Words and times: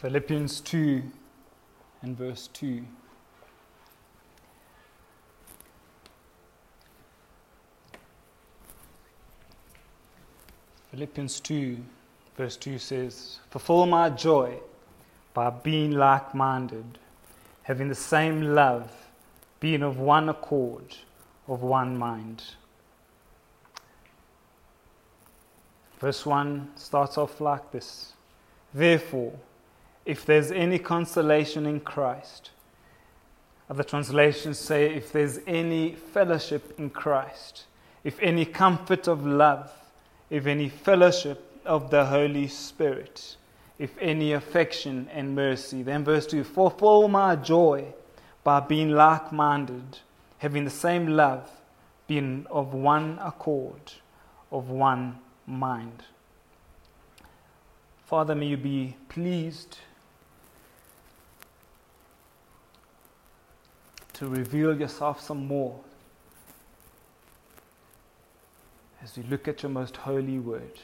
Philippians 0.00 0.60
2 0.60 1.02
and 2.02 2.18
verse 2.18 2.50
2. 2.52 2.84
Philippians 10.90 11.40
2, 11.40 11.78
verse 12.36 12.58
2 12.58 12.78
says, 12.78 13.38
Fulfill 13.48 13.86
my 13.86 14.10
joy 14.10 14.58
by 15.32 15.48
being 15.48 15.92
like 15.92 16.34
minded, 16.34 16.98
having 17.62 17.88
the 17.88 17.94
same 17.94 18.54
love, 18.54 18.92
being 19.60 19.82
of 19.82 19.98
one 19.98 20.28
accord, 20.28 20.94
of 21.48 21.62
one 21.62 21.96
mind. 21.96 22.42
Verse 25.98 26.26
1 26.26 26.72
starts 26.74 27.16
off 27.16 27.40
like 27.40 27.72
this 27.72 28.12
Therefore, 28.74 29.32
if 30.06 30.24
there's 30.24 30.52
any 30.52 30.78
consolation 30.78 31.66
in 31.66 31.80
Christ, 31.80 32.50
other 33.68 33.82
translations 33.82 34.58
say, 34.58 34.94
if 34.94 35.10
there's 35.12 35.40
any 35.46 35.94
fellowship 35.94 36.78
in 36.78 36.90
Christ, 36.90 37.64
if 38.04 38.18
any 38.22 38.44
comfort 38.44 39.08
of 39.08 39.26
love, 39.26 39.70
if 40.30 40.46
any 40.46 40.68
fellowship 40.68 41.60
of 41.64 41.90
the 41.90 42.06
Holy 42.06 42.46
Spirit, 42.46 43.36
if 43.80 43.90
any 44.00 44.32
affection 44.32 45.08
and 45.12 45.34
mercy. 45.34 45.82
Then, 45.82 46.04
verse 46.04 46.26
2 46.28 46.44
Fulfill 46.44 47.08
my 47.08 47.34
joy 47.34 47.86
by 48.44 48.60
being 48.60 48.92
like 48.92 49.32
minded, 49.32 49.98
having 50.38 50.64
the 50.64 50.70
same 50.70 51.08
love, 51.08 51.50
being 52.06 52.46
of 52.48 52.72
one 52.72 53.18
accord, 53.20 53.92
of 54.52 54.70
one 54.70 55.18
mind. 55.46 56.04
Father, 58.04 58.36
may 58.36 58.46
you 58.46 58.56
be 58.56 58.94
pleased 59.08 59.78
to 64.16 64.26
reveal 64.26 64.78
yourself 64.80 65.20
some 65.20 65.46
more 65.46 65.78
as 69.02 69.14
we 69.14 69.22
look 69.24 69.46
at 69.46 69.62
your 69.62 69.70
most 69.70 69.94
holy 69.98 70.38
word. 70.38 70.80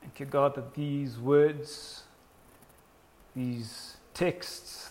Thank 0.00 0.20
you, 0.20 0.26
God, 0.26 0.54
that 0.54 0.74
these 0.74 1.18
words, 1.18 2.04
these 3.34 3.96
texts, 4.14 4.90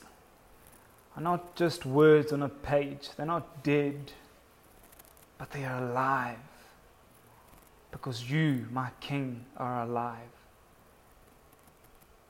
are 1.16 1.24
not 1.24 1.56
just 1.56 1.86
words 1.86 2.34
on 2.34 2.44
a 2.44 2.50
page. 2.50 3.08
They're 3.16 3.26
not 3.26 3.64
dead, 3.64 4.12
but 5.38 5.52
they 5.52 5.64
are 5.64 5.82
alive. 5.82 6.36
Because 7.90 8.30
you, 8.30 8.68
my 8.70 8.90
King, 9.00 9.46
are 9.56 9.84
alive. 9.84 10.18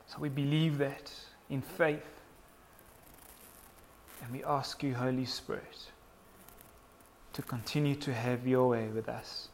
So 0.06 0.20
we 0.20 0.30
believe 0.30 0.78
that 0.78 1.12
in 1.50 1.64
faith. 1.64 2.15
And 4.26 4.34
we 4.34 4.44
ask 4.44 4.82
you, 4.82 4.96
Holy 4.96 5.26
Spirit, 5.26 5.92
to 7.34 7.44
continue 7.44 7.94
to 7.98 8.12
have 8.12 8.48
your 8.48 8.70
way 8.70 8.88
with 8.88 9.08
us. 9.08 9.50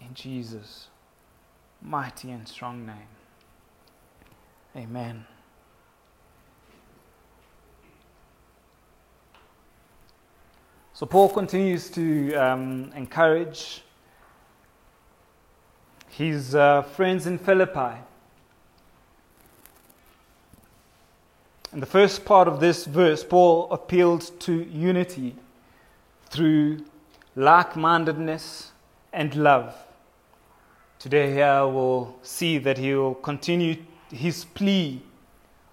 In 0.00 0.14
Jesus' 0.14 0.88
mighty 1.82 2.30
and 2.30 2.48
strong 2.48 2.86
name. 2.86 3.08
Amen. 4.74 5.26
So, 10.94 11.04
Paul 11.04 11.28
continues 11.28 11.90
to 11.90 12.34
um, 12.36 12.90
encourage 12.96 13.82
his 16.08 16.54
uh, 16.54 16.80
friends 16.80 17.26
in 17.26 17.36
Philippi. 17.36 17.98
In 21.76 21.80
the 21.80 21.84
first 21.84 22.24
part 22.24 22.48
of 22.48 22.58
this 22.58 22.86
verse, 22.86 23.22
Paul 23.22 23.70
appealed 23.70 24.22
to 24.40 24.62
unity 24.64 25.36
through 26.30 26.82
like 27.34 27.76
mindedness 27.76 28.72
and 29.12 29.34
love. 29.34 29.76
Today, 30.98 31.34
here 31.34 31.66
we'll 31.66 32.16
see 32.22 32.56
that 32.56 32.78
he 32.78 32.94
will 32.94 33.16
continue 33.16 33.76
his 34.10 34.46
plea 34.46 35.02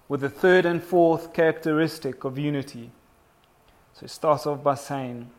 with 0.10 0.20
the 0.20 0.30
third 0.30 0.66
and 0.66 0.84
fourth 0.84 1.32
characteristic 1.32 2.26
of 2.26 2.38
unity. 2.38 2.92
So 3.94 4.02
he 4.02 4.08
starts 4.10 4.46
off 4.46 4.62
by 4.62 4.76
saying, 4.76 5.30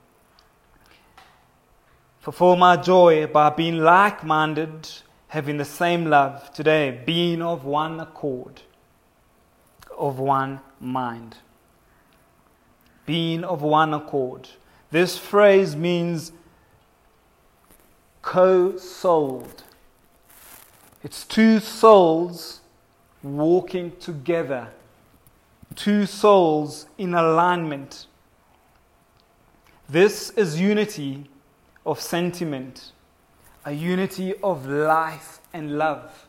Fulfill 2.21 2.57
my 2.57 2.79
joy 2.79 3.27
by 3.27 3.51
being 3.51 3.81
like 3.81 4.25
minded, 4.25 4.89
having 5.29 5.59
the 5.59 5.67
same 5.67 6.07
love 6.07 6.55
today, 6.55 7.03
being 7.05 7.43
of 7.43 7.67
one 7.67 8.01
accord, 8.01 8.63
of 9.99 10.19
one 10.19 10.61
mind. 10.81 11.37
Being 13.07 13.45
of 13.45 13.63
one 13.63 13.93
accord. 13.93 14.49
This 14.91 15.19
phrase 15.19 15.75
means 15.77 16.33
co 18.23 18.77
souled. 18.79 19.63
It's 21.03 21.25
two 21.25 21.61
souls 21.61 22.61
walking 23.23 23.93
together, 23.99 24.69
two 25.75 26.07
souls 26.07 26.87
in 26.97 27.15
alignment. 27.15 28.07
This 29.89 30.31
is 30.31 30.59
unity 30.59 31.29
of 31.85 32.01
sentiment, 32.01 32.93
a 33.65 33.73
unity 33.73 34.35
of 34.43 34.67
life 34.67 35.41
and 35.53 35.77
love, 35.77 36.24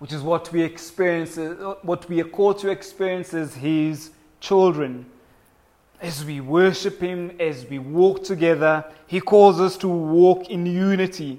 which 0.00 0.12
is 0.12 0.22
what 0.22 0.50
we 0.50 0.62
experience, 0.62 1.36
what 1.82 2.08
we 2.08 2.20
are 2.20 2.24
called 2.24 2.58
to 2.58 2.70
experience 2.70 3.32
as 3.32 3.54
His 3.54 4.10
children. 4.40 5.06
As 6.00 6.24
we 6.24 6.40
worship 6.40 7.00
Him, 7.00 7.36
as 7.38 7.66
we 7.66 7.78
walk 7.78 8.24
together, 8.24 8.84
He 9.06 9.20
calls 9.20 9.60
us 9.60 9.76
to 9.76 9.88
walk 9.88 10.48
in 10.48 10.64
unity. 10.64 11.38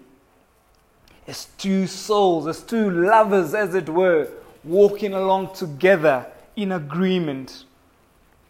As 1.28 1.46
two 1.58 1.88
souls, 1.88 2.46
as 2.46 2.62
two 2.62 2.90
lovers, 2.90 3.56
as 3.56 3.74
it 3.74 3.90
were, 3.90 4.30
walking 4.64 5.14
along 5.14 5.56
together 5.56 6.28
in 6.56 6.72
agreement. 6.72 7.66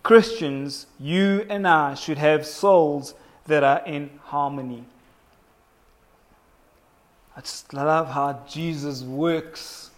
Christians, 0.03 0.88
you 0.99 1.45
and 1.49 1.66
I 1.66 1.93
should 1.93 2.17
have 2.17 2.45
souls 2.45 3.13
that 3.45 3.63
are 3.63 3.81
in 3.85 4.09
harmony. 4.25 4.83
I 7.38 7.41
just 7.41 7.73
love 7.73 8.09
how 8.09 8.43
Jesus 8.49 9.03
works, 9.03 9.91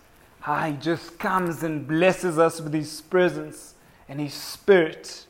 how 0.44 0.70
He 0.70 0.76
just 0.76 1.18
comes 1.18 1.64
and 1.64 1.88
blesses 1.88 2.38
us 2.38 2.59
with 2.59 2.74
His 2.74 3.00
presence 3.00 3.76
and 4.09 4.20
His 4.20 4.34
Spirit. 4.34 5.26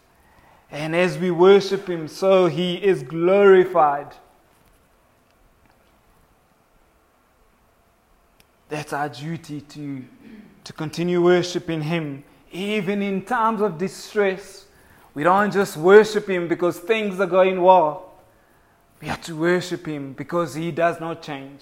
And 0.72 0.96
as 0.96 1.20
we 1.20 1.30
worship 1.30 1.88
Him, 1.88 2.08
so 2.08 2.48
He 2.48 2.84
is 2.84 3.04
glorified. 3.04 4.08
That's 8.70 8.92
our 8.92 9.08
duty 9.08 9.62
to, 9.62 10.04
to 10.64 10.74
continue 10.74 11.24
worshiping 11.24 11.84
Him, 11.84 12.24
even 12.52 13.04
in 13.04 13.22
times 13.22 13.62
of 13.62 13.78
distress. 13.78 14.66
We 15.14 15.22
don't 15.22 15.54
just 15.54 15.78
worship 15.78 16.28
Him 16.28 16.48
because 16.48 16.80
things 16.80 17.20
are 17.20 17.28
going 17.28 17.62
well. 17.62 18.14
We 19.00 19.10
have 19.10 19.22
to 19.26 19.36
worship 19.36 19.86
Him 19.86 20.14
because 20.14 20.56
He 20.56 20.72
does 20.72 21.00
not 21.00 21.22
change, 21.22 21.62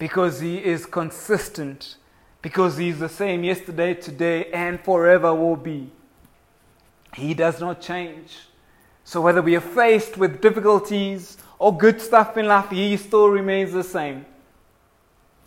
because 0.00 0.40
He 0.40 0.56
is 0.58 0.84
consistent, 0.84 1.94
because 2.42 2.76
He 2.76 2.88
is 2.88 2.98
the 2.98 3.08
same 3.08 3.44
yesterday, 3.44 3.94
today, 3.94 4.46
and 4.52 4.80
forever 4.80 5.34
will 5.34 5.56
be. 5.56 5.90
He 7.14 7.34
does 7.34 7.60
not 7.60 7.80
change. 7.80 8.36
So, 9.04 9.20
whether 9.20 9.42
we 9.42 9.56
are 9.56 9.60
faced 9.60 10.16
with 10.16 10.40
difficulties 10.40 11.36
or 11.58 11.76
good 11.76 12.00
stuff 12.00 12.36
in 12.36 12.46
life, 12.46 12.70
He 12.70 12.96
still 12.96 13.28
remains 13.28 13.72
the 13.72 13.84
same. 13.84 14.24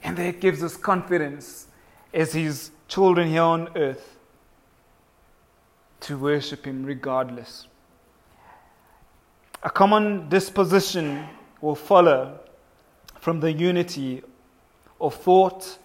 And 0.03 0.17
that 0.17 0.41
gives 0.41 0.61
us 0.61 0.75
confidence 0.75 1.67
as 2.13 2.33
His 2.33 2.71
children 2.87 3.29
here 3.29 3.41
on 3.41 3.69
earth 3.75 4.17
to 6.01 6.17
worship 6.17 6.65
Him 6.65 6.83
regardless. 6.83 7.67
A 9.63 9.69
common 9.69 10.27
disposition 10.27 11.25
will 11.61 11.75
follow 11.75 12.37
from 13.21 13.39
the 13.39 13.53
unity 13.53 14.21
of 14.99 15.15
thought 15.15 15.77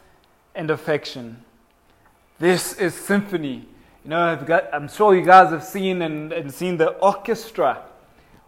and 0.54 0.70
affection. 0.70 1.42
This 2.38 2.74
is 2.74 2.94
symphony. 2.94 3.66
You 4.04 4.10
know, 4.10 4.36
got, 4.46 4.72
I'm 4.72 4.88
sure 4.88 5.14
you 5.14 5.24
guys 5.24 5.50
have 5.50 5.64
seen 5.64 6.02
and, 6.02 6.32
and 6.32 6.52
seen 6.52 6.76
the 6.76 6.90
orchestra 6.98 7.82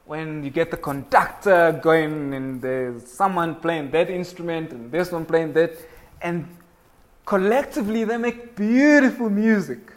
when 0.07 0.43
you 0.43 0.51
get 0.51 0.71
the 0.71 0.77
conductor 0.77 1.79
going 1.83 2.35
and 2.35 2.61
there's 2.61 3.07
someone 3.11 3.55
playing 3.55 3.91
that 3.93 4.11
instrument 4.11 4.73
and 4.73 4.91
this 4.91 5.13
one 5.13 5.25
playing 5.25 5.53
that, 5.53 5.73
and 6.23 6.49
collectively 7.25 8.05
they 8.05 8.17
make 8.17 8.57
beautiful 8.57 9.31
music. 9.31 9.93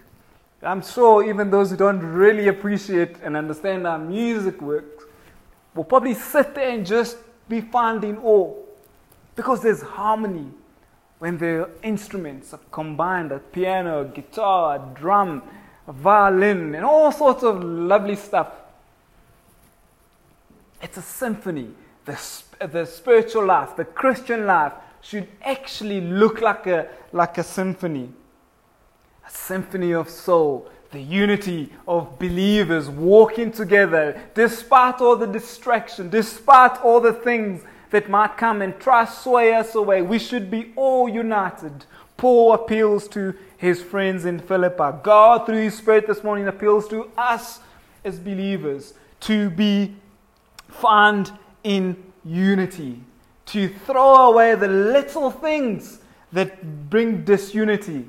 I'm 0.62 0.82
sure 0.82 1.28
even 1.28 1.50
those 1.50 1.72
who 1.72 1.78
don't 1.78 2.00
really 2.00 2.48
appreciate 2.48 3.18
and 3.24 3.36
understand 3.36 3.86
how 3.86 3.98
music 3.98 4.62
works 4.62 5.04
will 5.76 5.84
probably 5.84 6.14
sit 6.14 6.56
there 6.56 6.70
and 6.70 6.86
just 6.86 7.18
be 7.50 7.62
found 7.62 8.04
in 8.04 8.18
awe 8.20 8.54
because 9.36 9.62
there's 9.62 9.82
harmony 9.82 10.52
when 11.24 11.38
the 11.38 11.70
instruments 11.84 12.54
are 12.54 12.60
combined 12.70 13.32
a 13.32 13.40
piano, 13.40 14.04
guitar, 14.04 14.78
drum, 14.94 15.42
violin, 15.88 16.76
and 16.76 16.84
all 16.84 17.14
sorts 17.14 17.44
of 17.44 17.64
lovely 17.64 18.18
stuff. 18.18 18.50
It's 20.82 20.98
a 20.98 21.02
symphony. 21.02 21.70
The, 22.04 22.20
the 22.70 22.84
spiritual 22.84 23.46
life, 23.46 23.78
the 23.78 23.86
Christian 23.86 24.46
life, 24.46 24.74
should 25.00 25.30
actually 25.42 26.02
look 26.02 26.42
like 26.42 26.68
a, 26.68 26.90
like 27.14 27.38
a 27.38 27.44
symphony. 27.44 28.10
A 29.26 29.32
symphony 29.32 29.94
of 29.94 30.10
soul, 30.10 30.70
the 30.92 31.00
unity 31.00 31.72
of 31.88 32.20
believers 32.20 32.90
walking 32.90 33.50
together, 33.50 34.22
despite 34.34 35.00
all 35.00 35.16
the 35.16 35.28
distraction, 35.28 36.10
despite 36.10 36.82
all 36.82 37.00
the 37.00 37.14
things 37.14 37.64
that 37.94 38.10
might 38.10 38.38
come 38.38 38.64
and 38.64 38.80
try 38.80 39.06
sway 39.06 39.54
us 39.54 39.76
away. 39.76 40.02
We 40.02 40.18
should 40.18 40.50
be 40.50 40.74
all 40.76 41.08
united. 41.08 41.86
Paul 42.18 42.54
appeals 42.54 43.08
to 43.10 43.36
his 43.56 43.84
friends 43.84 44.26
in 44.26 44.40
Philippi. 44.40 44.98
God, 45.04 45.46
through 45.46 45.62
his 45.62 45.78
Spirit 45.78 46.08
this 46.08 46.24
morning, 46.24 46.48
appeals 46.48 46.88
to 46.88 47.12
us 47.16 47.60
as 48.04 48.20
believers 48.20 48.96
to 49.22 49.52
be 49.52 49.96
found 50.70 51.34
in 51.64 51.96
unity, 52.26 53.00
to 53.46 53.70
throw 53.70 54.32
away 54.32 54.56
the 54.56 54.68
little 54.68 55.30
things 55.30 56.00
that 56.32 56.90
bring 56.90 57.24
disunity, 57.24 58.08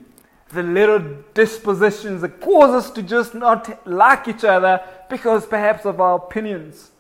the 0.49 0.63
little 0.63 1.19
dispositions 1.35 2.23
that 2.23 2.41
cause 2.41 2.71
us 2.71 2.91
to 2.93 3.03
just 3.03 3.35
not 3.35 3.87
like 3.87 4.29
each 4.29 4.45
other 4.45 4.83
because 5.11 5.45
perhaps 5.45 5.85
of 5.85 6.01
our 6.01 6.17
opinions. 6.17 6.91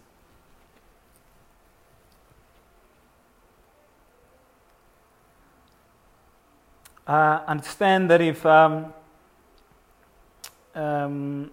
Uh, 7.06 7.40
understand 7.46 8.10
that 8.10 8.20
if, 8.20 8.44
um, 8.46 8.92
um, 10.74 11.50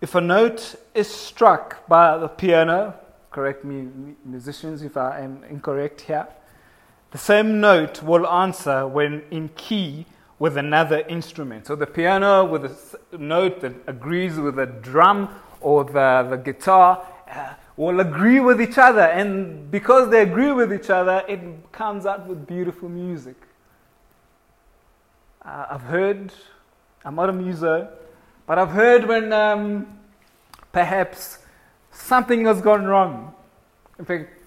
if 0.00 0.14
a 0.14 0.20
note 0.20 0.74
is 0.94 1.08
struck 1.08 1.86
by 1.88 2.16
the 2.16 2.28
piano, 2.28 2.94
correct 3.30 3.64
me, 3.64 3.88
musicians, 4.24 4.82
if 4.82 4.96
I 4.96 5.20
am 5.20 5.44
incorrect 5.44 6.02
here, 6.02 6.26
the 7.10 7.18
same 7.18 7.60
note 7.60 8.02
will 8.02 8.26
answer 8.26 8.86
when 8.86 9.22
in 9.30 9.50
key 9.50 10.06
with 10.38 10.56
another 10.56 11.00
instrument. 11.08 11.66
So 11.66 11.76
the 11.76 11.86
piano 11.86 12.44
with 12.44 12.96
a 13.12 13.18
note 13.18 13.60
that 13.60 13.74
agrees 13.86 14.38
with 14.38 14.56
the 14.56 14.66
drum 14.66 15.28
or 15.60 15.84
the, 15.84 16.26
the 16.28 16.36
guitar 16.36 17.06
uh, 17.30 17.54
will 17.76 18.00
agree 18.00 18.40
with 18.40 18.60
each 18.60 18.78
other. 18.78 19.02
And 19.02 19.70
because 19.70 20.10
they 20.10 20.22
agree 20.22 20.52
with 20.52 20.72
each 20.72 20.90
other, 20.90 21.22
it 21.28 21.40
comes 21.70 22.06
out 22.06 22.26
with 22.26 22.46
beautiful 22.46 22.88
music. 22.88 23.36
Uh, 25.44 25.66
I've 25.70 25.82
heard, 25.82 26.32
I'm 27.04 27.16
not 27.16 27.28
a 27.28 27.32
muso, 27.32 27.88
but 28.46 28.58
I've 28.58 28.70
heard 28.70 29.08
when 29.08 29.32
um, 29.32 29.98
perhaps 30.70 31.38
something 31.90 32.44
has 32.44 32.60
gone 32.60 32.84
wrong. 32.84 33.34
In 33.98 34.04
fact, 34.04 34.40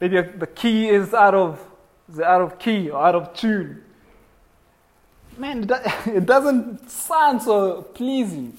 maybe 0.00 0.20
the 0.22 0.46
key 0.46 0.88
is 0.88 1.12
out 1.12 1.34
of, 1.34 1.60
is 2.10 2.20
out 2.20 2.40
of 2.40 2.58
key 2.58 2.88
or 2.88 3.04
out 3.04 3.14
of 3.14 3.34
tune. 3.34 3.82
Man, 5.36 5.68
it 6.06 6.24
doesn't 6.26 6.90
sound 6.90 7.42
so 7.42 7.82
pleasing. 7.82 8.56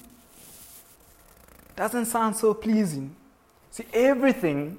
It 1.70 1.76
doesn't 1.76 2.06
sound 2.06 2.36
so 2.36 2.54
pleasing. 2.54 3.16
See, 3.72 3.86
everything 3.92 4.78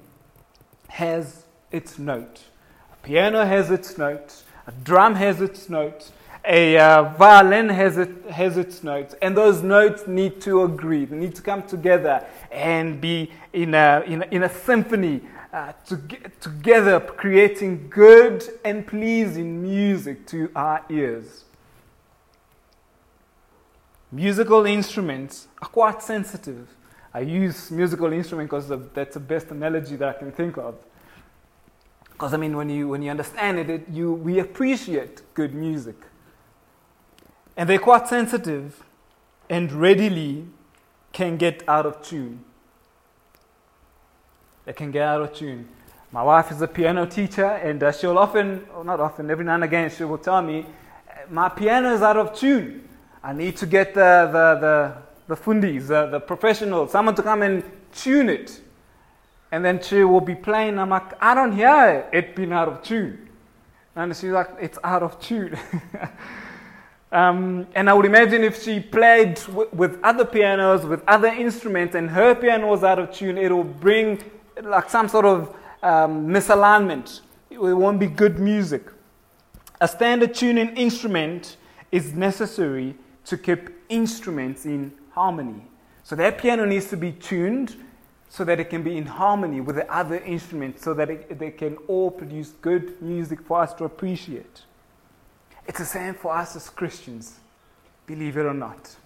has 0.88 1.44
its 1.70 1.98
note. 1.98 2.44
A 2.92 2.96
piano 3.06 3.44
has 3.44 3.70
its 3.70 3.98
note. 3.98 4.42
A 4.66 4.72
drum 4.72 5.16
has 5.16 5.42
its 5.42 5.68
note 5.68 6.12
a 6.44 6.78
uh, 6.78 7.02
violin 7.14 7.68
has, 7.68 7.98
it, 7.98 8.24
has 8.30 8.56
its 8.56 8.82
notes, 8.82 9.14
and 9.20 9.36
those 9.36 9.62
notes 9.62 10.06
need 10.06 10.40
to 10.42 10.62
agree. 10.62 11.04
They 11.04 11.16
need 11.16 11.34
to 11.34 11.42
come 11.42 11.62
together 11.62 12.26
and 12.50 13.00
be 13.00 13.30
in 13.52 13.74
a, 13.74 14.02
in 14.06 14.22
a, 14.22 14.26
in 14.30 14.42
a 14.44 14.48
symphony 14.48 15.22
uh, 15.52 15.72
to, 15.86 15.96
together, 16.40 17.00
creating 17.00 17.88
good 17.88 18.44
and 18.64 18.86
pleasing 18.86 19.62
music 19.62 20.26
to 20.28 20.50
our 20.54 20.84
ears. 20.88 21.44
Musical 24.10 24.64
instruments 24.64 25.48
are 25.60 25.68
quite 25.68 26.02
sensitive. 26.02 26.68
I 27.12 27.20
use 27.20 27.70
musical 27.70 28.12
instrument 28.12 28.48
because 28.48 28.68
that's 28.94 29.14
the 29.14 29.20
best 29.20 29.50
analogy 29.50 29.96
that 29.96 30.08
I 30.08 30.18
can 30.18 30.32
think 30.32 30.56
of. 30.56 30.76
Because 32.12 32.34
I 32.34 32.36
mean, 32.36 32.56
when 32.56 32.68
you, 32.68 32.88
when 32.88 33.02
you 33.02 33.10
understand 33.10 33.58
it, 33.58 33.70
it 33.70 33.88
you, 33.90 34.12
we 34.12 34.38
appreciate 34.38 35.22
good 35.34 35.54
music. 35.54 35.96
And 37.58 37.68
they're 37.68 37.80
quite 37.80 38.06
sensitive 38.06 38.84
and 39.50 39.72
readily 39.72 40.46
can 41.10 41.36
get 41.36 41.68
out 41.68 41.86
of 41.86 42.00
tune. 42.00 42.44
They 44.64 44.72
can 44.72 44.92
get 44.92 45.02
out 45.02 45.22
of 45.22 45.34
tune. 45.34 45.68
My 46.12 46.22
wife 46.22 46.52
is 46.52 46.62
a 46.62 46.68
piano 46.68 47.04
teacher, 47.04 47.44
and 47.46 47.82
uh, 47.82 47.90
she'll 47.90 48.16
often, 48.16 48.64
or 48.74 48.84
not 48.84 49.00
often, 49.00 49.28
every 49.28 49.44
now 49.44 49.56
and 49.56 49.64
again, 49.64 49.90
she 49.90 50.04
will 50.04 50.18
tell 50.18 50.40
me, 50.40 50.66
My 51.30 51.48
piano 51.48 51.92
is 51.92 52.00
out 52.00 52.16
of 52.16 52.38
tune. 52.38 52.88
I 53.24 53.32
need 53.32 53.56
to 53.56 53.66
get 53.66 53.92
the, 53.92 54.30
the, 54.32 54.94
the, 55.26 55.34
the 55.34 55.80
the, 55.80 56.06
the 56.06 56.20
professionals, 56.20 56.92
someone 56.92 57.16
to 57.16 57.22
come 57.24 57.42
and 57.42 57.64
tune 57.92 58.28
it. 58.28 58.60
And 59.50 59.64
then 59.64 59.82
she 59.82 60.04
will 60.04 60.20
be 60.20 60.36
playing. 60.36 60.78
I'm 60.78 60.90
like, 60.90 61.20
I 61.20 61.34
don't 61.34 61.52
hear 61.52 62.08
it 62.12 62.36
being 62.36 62.52
out 62.52 62.68
of 62.68 62.82
tune. 62.82 63.28
And 63.96 64.14
she's 64.16 64.30
like, 64.30 64.50
It's 64.60 64.78
out 64.84 65.02
of 65.02 65.18
tune. 65.18 65.58
Um, 67.10 67.66
and 67.74 67.88
I 67.88 67.94
would 67.94 68.04
imagine 68.04 68.44
if 68.44 68.62
she 68.62 68.80
played 68.80 69.36
w- 69.36 69.68
with 69.72 69.98
other 70.02 70.24
pianos, 70.24 70.84
with 70.84 71.02
other 71.08 71.28
instruments, 71.28 71.94
and 71.94 72.10
her 72.10 72.34
piano 72.34 72.68
was 72.68 72.84
out 72.84 72.98
of 72.98 73.12
tune, 73.12 73.38
it 73.38 73.50
will 73.50 73.64
bring 73.64 74.22
like 74.62 74.90
some 74.90 75.08
sort 75.08 75.24
of 75.24 75.56
um, 75.82 76.28
misalignment. 76.28 77.20
It 77.50 77.58
won't 77.58 77.98
be 77.98 78.08
good 78.08 78.38
music. 78.38 78.82
A 79.80 79.88
standard 79.88 80.34
tuning 80.34 80.76
instrument 80.76 81.56
is 81.92 82.12
necessary 82.12 82.94
to 83.24 83.38
keep 83.38 83.70
instruments 83.88 84.66
in 84.66 84.92
harmony. 85.12 85.62
So 86.02 86.14
that 86.16 86.38
piano 86.38 86.64
needs 86.64 86.88
to 86.90 86.96
be 86.96 87.12
tuned 87.12 87.76
so 88.28 88.44
that 88.44 88.60
it 88.60 88.68
can 88.68 88.82
be 88.82 88.96
in 88.98 89.06
harmony 89.06 89.60
with 89.60 89.76
the 89.76 89.90
other 89.90 90.16
instruments, 90.18 90.82
so 90.82 90.92
that 90.94 91.08
it, 91.08 91.38
they 91.38 91.50
can 91.50 91.76
all 91.86 92.10
produce 92.10 92.50
good 92.60 93.00
music 93.00 93.40
for 93.40 93.62
us 93.62 93.72
to 93.74 93.84
appreciate. 93.84 94.62
It's 95.68 95.78
the 95.78 95.84
same 95.84 96.14
for 96.14 96.34
us 96.34 96.56
as 96.56 96.70
Christians, 96.70 97.38
believe 98.06 98.38
it 98.38 98.46
or 98.46 98.54
not. 98.54 98.96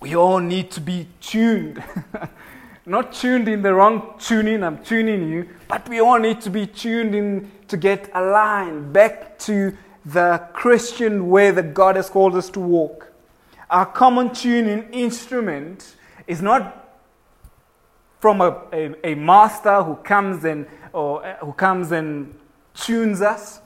We 0.00 0.16
all 0.16 0.38
need 0.38 0.70
to 0.70 0.80
be 0.80 1.06
tuned. 1.20 1.84
not 2.86 3.12
tuned 3.12 3.46
in 3.46 3.60
the 3.60 3.74
wrong 3.74 4.14
tuning, 4.18 4.64
I'm 4.64 4.82
tuning 4.82 5.28
you, 5.28 5.50
but 5.68 5.86
we 5.86 6.00
all 6.00 6.18
need 6.18 6.40
to 6.42 6.50
be 6.50 6.66
tuned 6.66 7.14
in 7.14 7.50
to 7.68 7.76
get 7.76 8.10
aligned 8.14 8.94
back 8.94 9.38
to 9.40 9.76
the 10.06 10.48
Christian 10.54 11.28
way 11.28 11.50
that 11.50 11.74
God 11.74 11.96
has 11.96 12.08
called 12.08 12.36
us 12.36 12.48
to 12.50 12.60
walk. 12.60 13.12
Our 13.68 13.86
common 13.86 14.32
tuning 14.32 14.88
instrument 14.92 15.96
is 16.26 16.40
not 16.40 16.88
from 18.18 18.40
a, 18.40 18.62
a, 18.72 19.10
a 19.12 19.14
master 19.14 19.82
who 19.82 19.96
comes 19.96 20.44
and 20.44 20.66
or 20.94 21.24
uh, 21.24 21.36
who 21.36 21.52
comes 21.52 21.92
and 21.92 22.34
tunes 22.74 23.20
us 23.20 23.60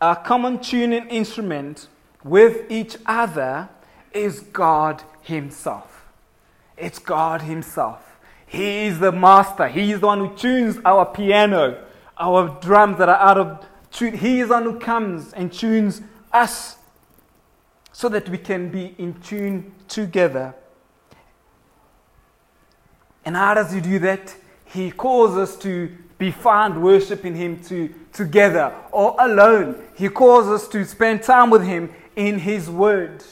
a 0.00 0.16
common 0.16 0.58
tuning 0.58 1.08
instrument 1.08 1.88
with 2.22 2.70
each 2.70 2.96
other 3.06 3.68
is 4.12 4.40
God 4.40 5.02
Himself. 5.22 6.06
It's 6.76 6.98
God 6.98 7.42
Himself. 7.42 8.02
He 8.46 8.86
is 8.86 8.98
the 9.00 9.12
master. 9.12 9.68
He 9.68 9.92
is 9.92 10.00
the 10.00 10.06
one 10.06 10.18
who 10.18 10.36
tunes 10.36 10.78
our 10.84 11.06
piano, 11.06 11.84
our 12.18 12.58
drums 12.60 12.98
that 12.98 13.08
are 13.08 13.16
out 13.16 13.38
of 13.38 13.66
tune. 13.90 14.16
He 14.16 14.40
is 14.40 14.48
the 14.48 14.54
one 14.54 14.62
who 14.64 14.78
comes 14.78 15.32
and 15.32 15.52
tunes 15.52 16.02
us 16.32 16.76
so 17.92 18.08
that 18.10 18.28
we 18.28 18.38
can 18.38 18.68
be 18.68 18.94
in 18.98 19.14
tune 19.20 19.72
together. 19.88 20.54
And 23.24 23.34
how 23.34 23.54
does 23.54 23.72
He 23.72 23.80
do 23.80 23.98
that? 24.00 24.34
He 24.66 24.90
calls 24.90 25.36
us 25.36 25.56
to 25.58 25.96
be 26.18 26.30
found 26.30 26.82
worshiping 26.82 27.34
Him 27.34 27.62
to, 27.64 27.94
together 28.12 28.74
or 28.92 29.16
alone. 29.18 29.82
He 29.94 30.08
calls 30.08 30.46
us 30.48 30.68
to 30.68 30.84
spend 30.84 31.22
time 31.22 31.50
with 31.50 31.62
Him 31.62 31.90
in 32.14 32.38
His 32.38 32.70
Word. 32.70 33.22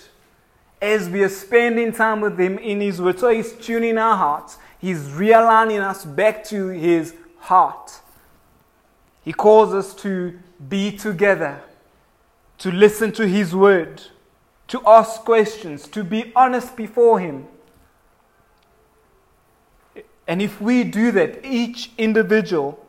As 0.82 1.08
we 1.08 1.22
are 1.22 1.30
spending 1.30 1.92
time 1.92 2.20
with 2.20 2.38
Him 2.38 2.58
in 2.58 2.80
His 2.80 3.00
Word, 3.00 3.18
so 3.18 3.30
He's 3.30 3.52
tuning 3.52 3.96
our 3.96 4.16
hearts, 4.16 4.58
He's 4.78 5.08
realigning 5.08 5.80
us 5.80 6.04
back 6.04 6.44
to 6.44 6.68
His 6.68 7.14
heart. 7.38 8.00
He 9.22 9.32
calls 9.32 9.72
us 9.72 9.94
to 10.02 10.38
be 10.68 10.92
together, 10.92 11.62
to 12.58 12.70
listen 12.70 13.12
to 13.12 13.26
His 13.26 13.54
Word, 13.54 14.02
to 14.68 14.82
ask 14.86 15.22
questions, 15.22 15.88
to 15.88 16.04
be 16.04 16.32
honest 16.36 16.76
before 16.76 17.18
Him. 17.18 17.48
And 20.26 20.40
if 20.40 20.60
we 20.60 20.84
do 20.84 21.10
that, 21.12 21.44
each 21.44 21.90
individual 21.98 22.84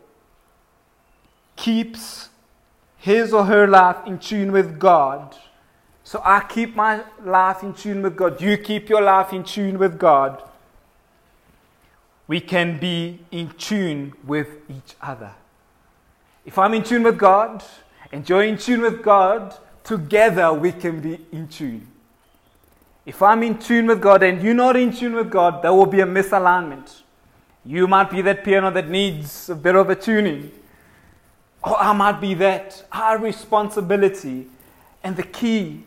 keeps 1.55 2.29
his 2.97 3.33
or 3.33 3.45
her 3.45 3.67
life 3.67 3.97
in 4.05 4.19
tune 4.19 4.51
with 4.51 4.79
God. 4.79 5.35
So 6.03 6.21
I 6.23 6.41
keep 6.47 6.75
my 6.75 7.03
life 7.23 7.63
in 7.63 7.73
tune 7.73 8.01
with 8.01 8.15
God. 8.15 8.41
You 8.41 8.57
keep 8.57 8.89
your 8.89 9.01
life 9.01 9.33
in 9.33 9.43
tune 9.43 9.77
with 9.77 9.97
God. 9.97 10.41
We 12.27 12.39
can 12.39 12.79
be 12.79 13.19
in 13.31 13.49
tune 13.51 14.13
with 14.23 14.47
each 14.69 14.95
other. 15.01 15.31
If 16.45 16.57
I'm 16.57 16.73
in 16.73 16.83
tune 16.83 17.03
with 17.03 17.17
God 17.17 17.63
and 18.11 18.27
you're 18.27 18.43
in 18.43 18.57
tune 18.57 18.81
with 18.81 19.03
God, 19.03 19.55
together 19.83 20.53
we 20.53 20.71
can 20.71 20.99
be 21.01 21.19
in 21.31 21.47
tune. 21.47 21.87
If 23.05 23.21
I'm 23.21 23.43
in 23.43 23.57
tune 23.59 23.87
with 23.87 24.01
God 24.01 24.23
and 24.23 24.41
you're 24.41 24.53
not 24.53 24.75
in 24.75 24.91
tune 24.91 25.13
with 25.13 25.29
God, 25.29 25.61
there 25.61 25.73
will 25.73 25.85
be 25.85 26.01
a 26.01 26.05
misalignment. 26.05 27.01
You 27.65 27.87
might 27.87 28.11
be 28.11 28.21
that 28.21 28.43
piano 28.43 28.69
that 28.71 28.89
needs 28.89 29.49
a 29.49 29.55
bit 29.55 29.75
of 29.75 29.89
a 29.89 29.95
tuning. 29.95 30.51
Or 31.63 31.79
I 31.79 31.93
might 31.93 32.21
be 32.21 32.33
that. 32.35 32.85
Our 32.91 33.17
responsibility 33.17 34.47
and 35.03 35.15
the 35.15 35.23
key 35.23 35.83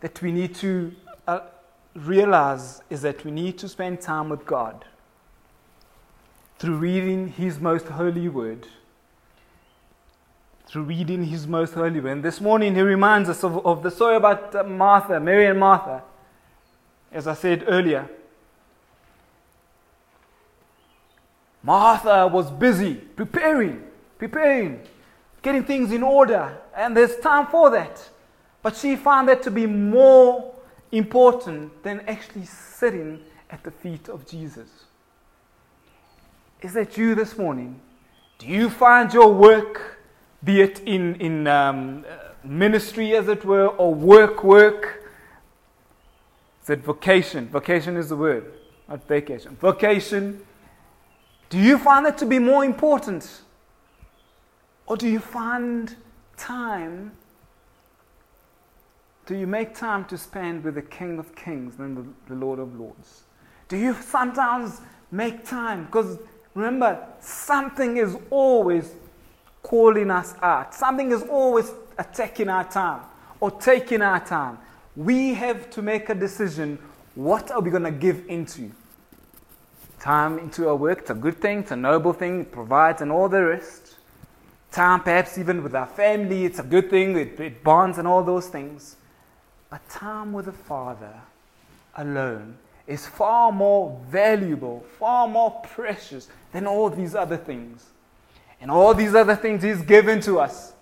that 0.00 0.20
we 0.20 0.30
need 0.30 0.54
to 0.56 0.92
uh, 1.26 1.40
realize 1.94 2.82
is 2.90 3.02
that 3.02 3.24
we 3.24 3.30
need 3.30 3.58
to 3.58 3.68
spend 3.68 4.00
time 4.00 4.28
with 4.28 4.44
God 4.44 4.84
through 6.58 6.76
reading 6.76 7.28
His 7.28 7.58
most 7.58 7.86
holy 7.86 8.28
word. 8.28 8.66
Through 10.66 10.84
reading 10.84 11.24
His 11.24 11.46
most 11.46 11.74
holy 11.74 12.00
word. 12.00 12.12
And 12.12 12.22
this 12.22 12.40
morning 12.40 12.74
He 12.74 12.82
reminds 12.82 13.28
us 13.30 13.42
of, 13.42 13.64
of 13.66 13.82
the 13.82 13.90
story 13.90 14.16
about 14.16 14.68
Martha, 14.68 15.18
Mary 15.18 15.46
and 15.46 15.58
Martha 15.58 16.02
as 17.12 17.26
I 17.26 17.34
said 17.34 17.64
earlier. 17.66 18.08
Martha 21.62 22.26
was 22.26 22.50
busy 22.50 22.94
preparing, 22.94 23.82
preparing, 24.18 24.80
getting 25.42 25.64
things 25.64 25.92
in 25.92 26.02
order, 26.02 26.58
and 26.76 26.96
there's 26.96 27.16
time 27.16 27.46
for 27.46 27.70
that. 27.70 28.08
But 28.62 28.76
she 28.76 28.96
found 28.96 29.28
that 29.28 29.42
to 29.44 29.50
be 29.50 29.66
more 29.66 30.54
important 30.90 31.82
than 31.82 32.00
actually 32.08 32.46
sitting 32.46 33.20
at 33.50 33.62
the 33.64 33.70
feet 33.70 34.08
of 34.08 34.26
Jesus. 34.26 34.68
Is 36.60 36.74
that 36.74 36.96
you 36.96 37.14
this 37.14 37.36
morning? 37.36 37.80
Do 38.38 38.46
you 38.46 38.70
find 38.70 39.12
your 39.12 39.32
work, 39.32 39.98
be 40.42 40.60
it 40.60 40.80
in, 40.80 41.16
in 41.16 41.46
um, 41.46 42.04
ministry 42.44 43.16
as 43.16 43.28
it 43.28 43.44
were, 43.44 43.68
or 43.68 43.94
work, 43.94 44.42
work, 44.42 45.02
said 46.62 46.82
vocation. 46.82 47.48
Vocation 47.48 47.96
is 47.96 48.08
the 48.08 48.16
word, 48.16 48.52
not 48.88 49.06
vacation. 49.06 49.56
Vocation. 49.60 50.40
Do 51.52 51.58
you 51.58 51.76
find 51.76 52.06
that 52.06 52.16
to 52.18 52.26
be 52.26 52.38
more 52.38 52.64
important? 52.64 53.42
Or 54.86 54.96
do 54.96 55.06
you 55.06 55.20
find 55.20 55.94
time? 56.38 57.12
Do 59.26 59.36
you 59.36 59.46
make 59.46 59.74
time 59.74 60.06
to 60.06 60.16
spend 60.16 60.64
with 60.64 60.76
the 60.76 60.82
King 60.82 61.18
of 61.18 61.36
Kings 61.36 61.74
and 61.78 61.96
the, 61.96 62.04
the 62.26 62.34
Lord 62.34 62.58
of 62.58 62.80
Lords? 62.80 63.24
Do 63.68 63.76
you 63.76 63.92
sometimes 63.92 64.80
make 65.10 65.44
time? 65.44 65.84
Because 65.84 66.18
remember, 66.54 67.06
something 67.20 67.98
is 67.98 68.16
always 68.30 68.94
calling 69.62 70.10
us 70.10 70.34
out, 70.40 70.74
something 70.74 71.12
is 71.12 71.22
always 71.24 71.70
attacking 71.98 72.48
our 72.48 72.64
time 72.64 73.02
or 73.40 73.50
taking 73.50 74.00
our 74.00 74.24
time 74.24 74.56
we 74.96 75.34
have 75.34 75.70
to 75.70 75.82
make 75.82 76.08
a 76.08 76.14
decision 76.14 76.78
what 77.14 77.50
are 77.50 77.60
we 77.60 77.70
going 77.70 77.82
to 77.82 77.90
give 77.90 78.24
into? 78.28 78.70
Time 80.02 80.40
into 80.40 80.68
our 80.68 80.74
work, 80.74 80.98
it's 80.98 81.10
a 81.10 81.14
good 81.14 81.38
thing, 81.38 81.60
it's 81.60 81.70
a 81.70 81.76
noble 81.76 82.12
thing, 82.12 82.40
it 82.40 82.50
provides 82.50 83.00
and 83.02 83.12
all 83.12 83.28
the 83.28 83.44
rest. 83.44 83.94
Time, 84.72 85.00
perhaps 85.00 85.38
even 85.38 85.62
with 85.62 85.76
our 85.76 85.86
family, 85.86 86.44
it's 86.44 86.58
a 86.58 86.64
good 86.64 86.90
thing, 86.90 87.16
it, 87.16 87.38
it 87.38 87.62
bonds 87.62 87.98
and 87.98 88.08
all 88.08 88.24
those 88.24 88.48
things. 88.48 88.96
But 89.70 89.88
time 89.88 90.32
with 90.32 90.46
the 90.46 90.52
Father 90.52 91.20
alone 91.96 92.56
is 92.88 93.06
far 93.06 93.52
more 93.52 94.00
valuable, 94.08 94.84
far 94.98 95.28
more 95.28 95.52
precious 95.62 96.28
than 96.50 96.66
all 96.66 96.90
these 96.90 97.14
other 97.14 97.36
things. 97.36 97.90
And 98.60 98.72
all 98.72 98.94
these 98.94 99.14
other 99.14 99.36
things 99.36 99.62
He's 99.62 99.82
given 99.82 100.20
to 100.22 100.40
us, 100.40 100.72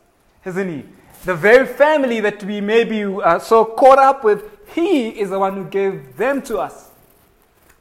hasn't 0.41 0.71
He? 0.71 0.85
the 1.25 1.35
very 1.35 1.67
family 1.67 2.21
that 2.21 2.43
we 2.45 2.63
may 2.63 2.85
be 2.85 3.05
uh, 3.05 3.39
so 3.39 3.67
caught 3.67 3.99
up 3.99 4.25
with, 4.25 4.45
He 4.75 5.11
is 5.11 5.29
the 5.29 5.39
one 5.39 5.55
who 5.57 5.65
gave 5.65 6.17
them 6.17 6.41
to 6.43 6.59
us. 6.59 6.90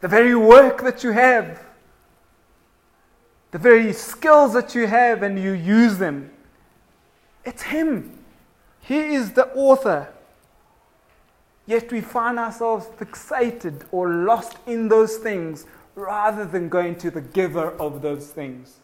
The 0.02 0.08
very 0.08 0.36
work 0.36 0.82
that 0.84 1.04
you 1.04 1.12
have, 1.12 1.62
the 3.52 3.58
very 3.58 3.92
skills 3.94 4.54
that 4.54 4.74
you 4.76 4.88
have, 4.88 5.24
and 5.24 5.38
you 5.38 5.52
use 5.52 5.98
them, 5.98 6.32
it's 7.44 7.64
Him. 7.64 8.18
He 8.82 9.14
is 9.14 9.34
the 9.34 9.48
author. 9.54 10.14
Yet 11.66 11.92
we 11.92 12.02
find 12.02 12.40
ourselves 12.40 12.88
fixated 12.98 13.84
or 13.92 14.10
lost 14.10 14.58
in 14.66 14.88
those 14.88 15.18
things 15.18 15.66
rather 15.96 16.46
than 16.46 16.70
going 16.70 16.96
to 16.96 17.12
the 17.12 17.22
giver 17.22 17.72
of 17.80 18.02
those 18.02 18.30
things. 18.30 18.78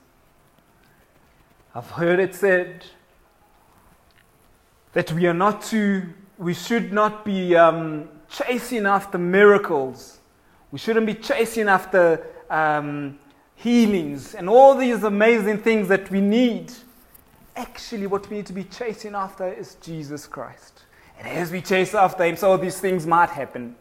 I've 1.73 1.89
heard 1.91 2.19
it 2.19 2.35
said 2.35 2.85
that 4.93 5.11
we 5.11 5.25
are 5.25 5.33
not 5.33 5.61
to, 5.63 6.03
we 6.37 6.53
should 6.53 6.93
not 6.93 7.25
be 7.25 7.55
um, 7.55 8.07
chasing 8.29 8.85
after 8.85 9.17
miracles. 9.17 10.19
We 10.75 10.79
shouldn't 10.79 11.05
be 11.05 11.13
chasing 11.13 11.69
after 11.69 12.21
um, 12.49 13.17
healings 13.55 14.35
and 14.35 14.49
all 14.49 14.75
these 14.75 15.03
amazing 15.03 15.59
things 15.59 15.87
that 15.87 16.11
we 16.11 16.19
need. 16.19 16.73
Actually, 17.55 18.07
what 18.07 18.29
we 18.29 18.35
need 18.35 18.45
to 18.47 18.51
be 18.51 18.65
chasing 18.65 19.15
after 19.15 19.47
is 19.53 19.75
Jesus 19.75 20.27
Christ. 20.27 20.83
And 21.17 21.29
as 21.29 21.49
we 21.49 21.61
chase 21.61 21.95
after 21.95 22.25
Him, 22.25 22.35
so 22.35 22.57
these 22.57 22.77
things 22.77 23.07
might 23.07 23.29
happen. 23.29 23.77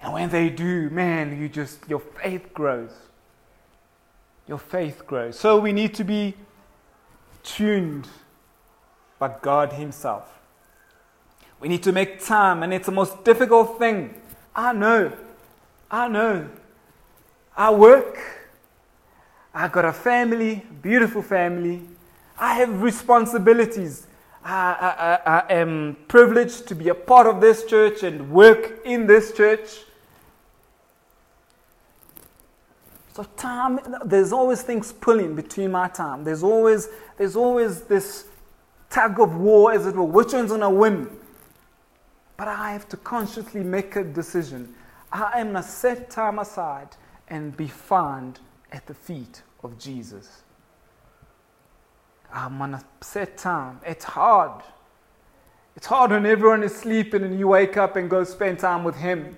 And 0.00 0.14
when 0.14 0.30
they 0.30 0.48
do, 0.48 0.88
man, 0.88 1.38
you 1.38 1.50
just, 1.50 1.86
your 1.86 2.00
faith 2.00 2.54
grows. 2.54 2.92
Your 4.46 4.56
faith 4.56 5.06
grows. 5.06 5.38
So 5.38 5.58
we 5.58 5.72
need 5.72 5.92
to 5.96 6.02
be 6.02 6.32
tuned 7.42 8.08
by 9.18 9.34
God 9.42 9.74
Himself. 9.74 10.32
We 11.60 11.68
need 11.68 11.82
to 11.82 11.92
make 11.92 12.24
time, 12.24 12.62
and 12.62 12.72
it's 12.72 12.86
the 12.86 12.92
most 12.92 13.22
difficult 13.22 13.78
thing. 13.78 14.18
I 14.56 14.72
know. 14.72 15.12
I 15.90 16.08
know. 16.08 16.48
I 17.56 17.70
work. 17.70 18.18
I 19.54 19.68
got 19.68 19.84
a 19.84 19.92
family, 19.92 20.64
beautiful 20.82 21.22
family. 21.22 21.82
I 22.38 22.54
have 22.54 22.82
responsibilities. 22.82 24.06
I, 24.44 25.18
I, 25.26 25.38
I, 25.38 25.52
am 25.52 25.96
privileged 26.06 26.68
to 26.68 26.74
be 26.74 26.88
a 26.88 26.94
part 26.94 27.26
of 27.26 27.40
this 27.40 27.64
church 27.64 28.02
and 28.02 28.30
work 28.30 28.80
in 28.84 29.06
this 29.06 29.32
church. 29.32 29.80
So 33.14 33.24
time, 33.36 33.80
there's 34.04 34.32
always 34.32 34.62
things 34.62 34.92
pulling 34.92 35.34
between 35.34 35.72
my 35.72 35.88
time. 35.88 36.22
There's 36.22 36.44
always, 36.44 36.88
there's 37.16 37.34
always 37.34 37.82
this 37.82 38.26
tug 38.90 39.18
of 39.20 39.36
war, 39.36 39.72
as 39.72 39.86
it 39.86 39.96
were, 39.96 40.04
which 40.04 40.32
one's 40.32 40.52
to 40.52 40.70
win? 40.70 41.10
But 42.36 42.46
I 42.46 42.72
have 42.72 42.88
to 42.90 42.96
consciously 42.96 43.64
make 43.64 43.96
a 43.96 44.04
decision. 44.04 44.72
I 45.12 45.40
am 45.40 45.52
going 45.52 45.62
to 45.62 45.68
set 45.68 46.10
time 46.10 46.38
aside 46.38 46.88
and 47.28 47.56
be 47.56 47.68
found 47.68 48.40
at 48.72 48.86
the 48.86 48.94
feet 48.94 49.42
of 49.62 49.78
Jesus. 49.78 50.42
I'm 52.32 52.58
going 52.58 52.72
to 52.72 52.84
set 53.00 53.38
time. 53.38 53.80
It's 53.86 54.04
hard. 54.04 54.62
It's 55.76 55.86
hard 55.86 56.10
when 56.10 56.26
everyone 56.26 56.62
is 56.62 56.74
sleeping 56.74 57.22
and 57.22 57.38
you 57.38 57.48
wake 57.48 57.76
up 57.76 57.96
and 57.96 58.10
go 58.10 58.24
spend 58.24 58.58
time 58.58 58.84
with 58.84 58.96
Him. 58.96 59.36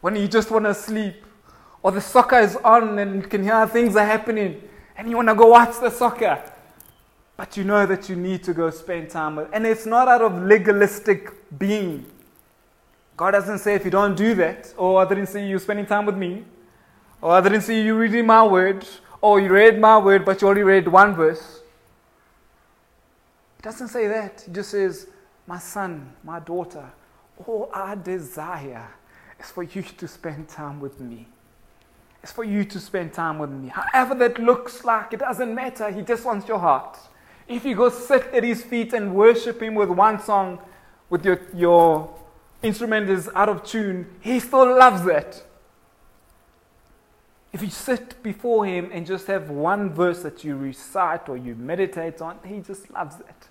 When 0.00 0.16
you 0.16 0.26
just 0.26 0.50
want 0.50 0.64
to 0.64 0.74
sleep. 0.74 1.24
Or 1.82 1.92
the 1.92 2.00
soccer 2.00 2.38
is 2.38 2.56
on 2.56 2.98
and 2.98 3.16
you 3.16 3.28
can 3.28 3.42
hear 3.42 3.66
things 3.66 3.94
are 3.94 4.06
happening 4.06 4.62
and 4.96 5.10
you 5.10 5.16
want 5.16 5.28
to 5.28 5.34
go 5.34 5.48
watch 5.48 5.78
the 5.80 5.90
soccer. 5.90 6.42
But 7.36 7.56
you 7.56 7.64
know 7.64 7.84
that 7.84 8.08
you 8.08 8.16
need 8.16 8.42
to 8.44 8.54
go 8.54 8.70
spend 8.70 9.10
time 9.10 9.36
with. 9.36 9.48
And 9.52 9.66
it's 9.66 9.86
not 9.86 10.08
out 10.08 10.22
of 10.22 10.42
legalistic 10.42 11.30
being. 11.58 12.06
God 13.16 13.30
doesn't 13.30 13.58
say 13.58 13.74
if 13.74 13.84
you 13.84 13.90
don't 13.90 14.16
do 14.16 14.34
that, 14.34 14.74
or 14.76 15.00
I 15.00 15.08
didn't 15.08 15.28
see 15.28 15.46
you 15.46 15.58
spending 15.58 15.86
time 15.86 16.04
with 16.04 16.16
me, 16.16 16.44
or 17.20 17.32
I 17.32 17.40
didn't 17.40 17.62
see 17.62 17.80
you 17.80 17.96
reading 17.96 18.26
my 18.26 18.42
word, 18.44 18.84
or 19.20 19.40
you 19.40 19.48
read 19.48 19.80
my 19.80 19.98
word 19.98 20.24
but 20.24 20.42
you 20.42 20.48
only 20.48 20.62
read 20.62 20.88
one 20.88 21.14
verse. 21.14 21.60
He 23.56 23.62
doesn't 23.62 23.88
say 23.88 24.08
that. 24.08 24.42
He 24.46 24.52
just 24.52 24.70
says, 24.70 25.06
My 25.46 25.58
son, 25.58 26.12
my 26.24 26.40
daughter, 26.40 26.90
all 27.46 27.70
I 27.72 27.94
desire 27.94 28.88
is 29.38 29.50
for 29.50 29.62
you 29.62 29.82
to 29.82 30.08
spend 30.08 30.48
time 30.48 30.80
with 30.80 31.00
me. 31.00 31.28
It's 32.22 32.32
for 32.32 32.44
you 32.44 32.64
to 32.64 32.80
spend 32.80 33.12
time 33.12 33.38
with 33.38 33.50
me. 33.50 33.68
However 33.68 34.14
that 34.16 34.38
looks 34.38 34.84
like, 34.84 35.12
it 35.12 35.20
doesn't 35.20 35.54
matter. 35.54 35.90
He 35.90 36.02
just 36.02 36.24
wants 36.24 36.48
your 36.48 36.58
heart. 36.58 36.98
If 37.46 37.64
you 37.64 37.76
go 37.76 37.90
sit 37.90 38.24
at 38.32 38.42
his 38.42 38.62
feet 38.62 38.94
and 38.94 39.14
worship 39.14 39.62
him 39.62 39.74
with 39.74 39.90
one 39.90 40.20
song, 40.20 40.58
with 41.10 41.24
your, 41.24 41.40
your 41.54 42.10
instrument 42.64 43.08
is 43.08 43.30
out 43.34 43.48
of 43.48 43.62
tune, 43.62 44.06
he 44.20 44.40
still 44.40 44.76
loves 44.76 45.04
that. 45.04 45.42
If 47.52 47.62
you 47.62 47.70
sit 47.70 48.20
before 48.22 48.66
him 48.66 48.90
and 48.92 49.06
just 49.06 49.28
have 49.28 49.48
one 49.48 49.90
verse 49.90 50.22
that 50.22 50.42
you 50.42 50.56
recite 50.56 51.28
or 51.28 51.36
you 51.36 51.54
meditate 51.54 52.20
on, 52.20 52.38
he 52.44 52.58
just 52.60 52.90
loves 52.90 53.20
it. 53.20 53.48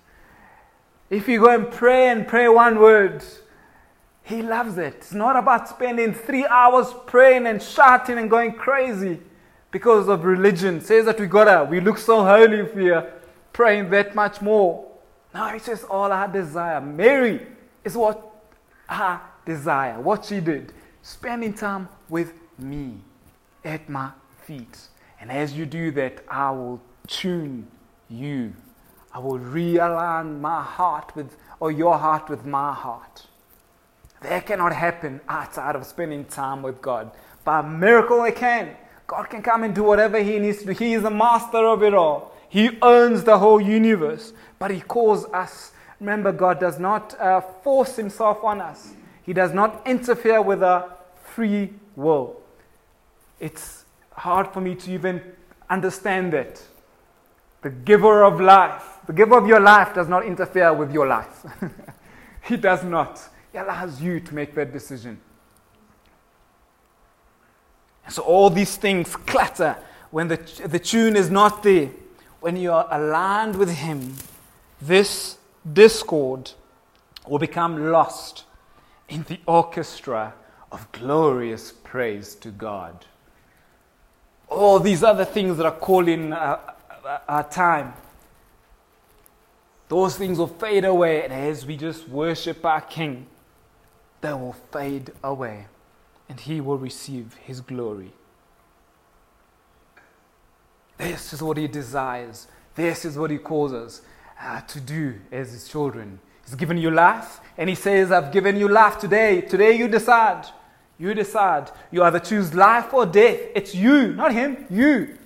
If 1.08 1.28
you 1.28 1.40
go 1.40 1.48
and 1.48 1.70
pray 1.70 2.08
and 2.08 2.26
pray 2.26 2.48
one 2.48 2.78
word, 2.78 3.24
he 4.22 4.42
loves 4.42 4.76
it. 4.76 4.94
It's 4.96 5.14
not 5.14 5.36
about 5.36 5.68
spending 5.68 6.12
three 6.12 6.44
hours 6.46 6.88
praying 7.06 7.46
and 7.46 7.62
shouting 7.62 8.18
and 8.18 8.28
going 8.28 8.52
crazy 8.52 9.20
because 9.70 10.08
of 10.08 10.24
religion. 10.24 10.76
It 10.78 10.86
says 10.86 11.04
that 11.06 11.18
we 11.18 11.26
gotta, 11.26 11.64
we 11.64 11.80
look 11.80 11.98
so 11.98 12.24
holy 12.24 12.58
if 12.58 12.74
we 12.74 12.90
are 12.90 13.10
praying 13.52 13.90
that 13.90 14.14
much 14.14 14.40
more. 14.42 14.86
No, 15.32 15.46
it's 15.48 15.66
just 15.66 15.84
all 15.84 16.12
our 16.12 16.28
desire. 16.28 16.80
Mary 16.80 17.46
is 17.84 17.96
what 17.96 18.33
her 18.88 19.20
desire, 19.44 20.00
what 20.00 20.24
she 20.24 20.40
did. 20.40 20.72
Spending 21.02 21.52
time 21.52 21.88
with 22.08 22.32
me 22.58 23.00
at 23.64 23.88
my 23.88 24.10
feet. 24.42 24.88
And 25.20 25.30
as 25.30 25.52
you 25.54 25.66
do 25.66 25.90
that, 25.92 26.24
I 26.28 26.50
will 26.50 26.80
tune 27.06 27.66
you. 28.08 28.52
I 29.12 29.18
will 29.18 29.38
realign 29.38 30.40
my 30.40 30.62
heart 30.62 31.14
with, 31.14 31.36
or 31.60 31.70
your 31.70 31.96
heart 31.98 32.28
with 32.28 32.44
my 32.44 32.72
heart. 32.72 33.26
That 34.22 34.46
cannot 34.46 34.72
happen 34.72 35.20
outside 35.28 35.76
of 35.76 35.84
spending 35.84 36.24
time 36.24 36.62
with 36.62 36.80
God. 36.80 37.10
By 37.44 37.62
miracle, 37.62 38.24
it 38.24 38.36
can. 38.36 38.76
God 39.06 39.24
can 39.28 39.42
come 39.42 39.64
and 39.64 39.74
do 39.74 39.82
whatever 39.82 40.18
He 40.18 40.38
needs 40.38 40.58
to 40.58 40.66
do. 40.66 40.72
He 40.72 40.94
is 40.94 41.02
the 41.02 41.10
master 41.10 41.58
of 41.58 41.82
it 41.82 41.92
all. 41.92 42.34
He 42.48 42.78
owns 42.80 43.24
the 43.24 43.38
whole 43.38 43.60
universe. 43.60 44.32
But 44.58 44.70
He 44.70 44.80
calls 44.80 45.26
us. 45.26 45.72
Remember, 46.00 46.32
God 46.32 46.60
does 46.60 46.78
not 46.78 47.18
uh, 47.20 47.40
force 47.40 47.96
Himself 47.96 48.42
on 48.44 48.60
us, 48.60 48.94
He 49.22 49.32
does 49.32 49.52
not 49.52 49.86
interfere 49.86 50.42
with 50.42 50.62
our 50.62 50.94
free 51.22 51.72
will. 51.96 52.40
It's 53.40 53.84
hard 54.12 54.48
for 54.48 54.60
me 54.60 54.74
to 54.76 54.92
even 54.92 55.20
understand 55.68 56.32
that. 56.32 56.62
The 57.62 57.70
giver 57.70 58.24
of 58.24 58.40
life, 58.40 58.98
the 59.06 59.12
giver 59.12 59.38
of 59.38 59.46
your 59.46 59.60
life 59.60 59.94
does 59.94 60.08
not 60.08 60.26
interfere 60.26 60.72
with 60.74 60.92
your 60.92 61.06
life. 61.06 61.46
he 62.44 62.56
does 62.58 62.84
not. 62.84 63.20
He 63.52 63.58
allows 63.58 64.02
you 64.02 64.20
to 64.20 64.34
make 64.34 64.54
that 64.54 64.72
decision. 64.72 65.18
So 68.08 68.22
all 68.22 68.50
these 68.50 68.76
things 68.76 69.16
clatter 69.16 69.76
when 70.10 70.28
the, 70.28 70.36
the 70.66 70.78
tune 70.78 71.16
is 71.16 71.30
not 71.30 71.62
there. 71.62 71.90
When 72.40 72.56
you 72.56 72.72
are 72.72 72.86
aligned 72.90 73.56
with 73.56 73.70
Him, 73.70 74.14
this 74.80 75.38
discord 75.72 76.52
will 77.26 77.38
become 77.38 77.90
lost 77.90 78.44
in 79.08 79.24
the 79.24 79.40
orchestra 79.46 80.34
of 80.70 80.90
glorious 80.92 81.72
praise 81.72 82.34
to 82.36 82.50
God. 82.50 83.06
All 84.48 84.78
these 84.78 85.02
other 85.02 85.24
things 85.24 85.56
that 85.56 85.66
are 85.66 85.72
calling 85.72 86.32
our, 86.32 86.74
our 87.28 87.48
time, 87.48 87.94
those 89.88 90.16
things 90.16 90.38
will 90.38 90.46
fade 90.46 90.84
away. 90.84 91.24
And 91.24 91.32
as 91.32 91.64
we 91.64 91.76
just 91.76 92.08
worship 92.08 92.64
our 92.64 92.80
King, 92.80 93.26
they 94.20 94.32
will 94.32 94.56
fade 94.72 95.12
away 95.22 95.66
and 96.28 96.40
he 96.40 96.60
will 96.60 96.78
receive 96.78 97.34
his 97.34 97.60
glory. 97.60 98.12
This 100.96 101.32
is 101.32 101.42
what 101.42 101.56
he 101.56 101.68
desires. 101.68 102.46
This 102.74 103.04
is 103.04 103.18
what 103.18 103.30
he 103.30 103.38
calls 103.38 103.72
us 103.72 104.00
uh, 104.40 104.60
to 104.62 104.80
do 104.80 105.14
as 105.32 105.52
his 105.52 105.68
children. 105.68 106.18
He's 106.44 106.54
given 106.54 106.76
you 106.76 106.90
life, 106.90 107.40
and 107.56 107.68
he 107.68 107.74
says, 107.74 108.12
I've 108.12 108.32
given 108.32 108.56
you 108.56 108.68
life 108.68 108.98
today. 108.98 109.40
Today 109.40 109.76
you 109.76 109.88
decide. 109.88 110.46
You 110.98 111.14
decide. 111.14 111.70
You 111.90 112.02
either 112.02 112.20
choose 112.20 112.54
life 112.54 112.92
or 112.92 113.06
death. 113.06 113.40
It's 113.54 113.74
you, 113.74 114.12
not 114.14 114.32
him, 114.32 114.66
you. 114.70 115.18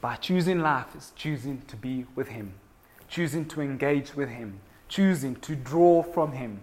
By 0.00 0.16
choosing 0.16 0.60
life 0.60 0.94
is 0.96 1.12
choosing 1.16 1.62
to 1.68 1.76
be 1.76 2.06
with 2.14 2.28
him, 2.28 2.54
choosing 3.08 3.44
to 3.46 3.60
engage 3.60 4.14
with 4.14 4.28
him, 4.28 4.60
choosing 4.88 5.36
to 5.36 5.54
draw 5.54 6.02
from 6.02 6.32
him. 6.32 6.60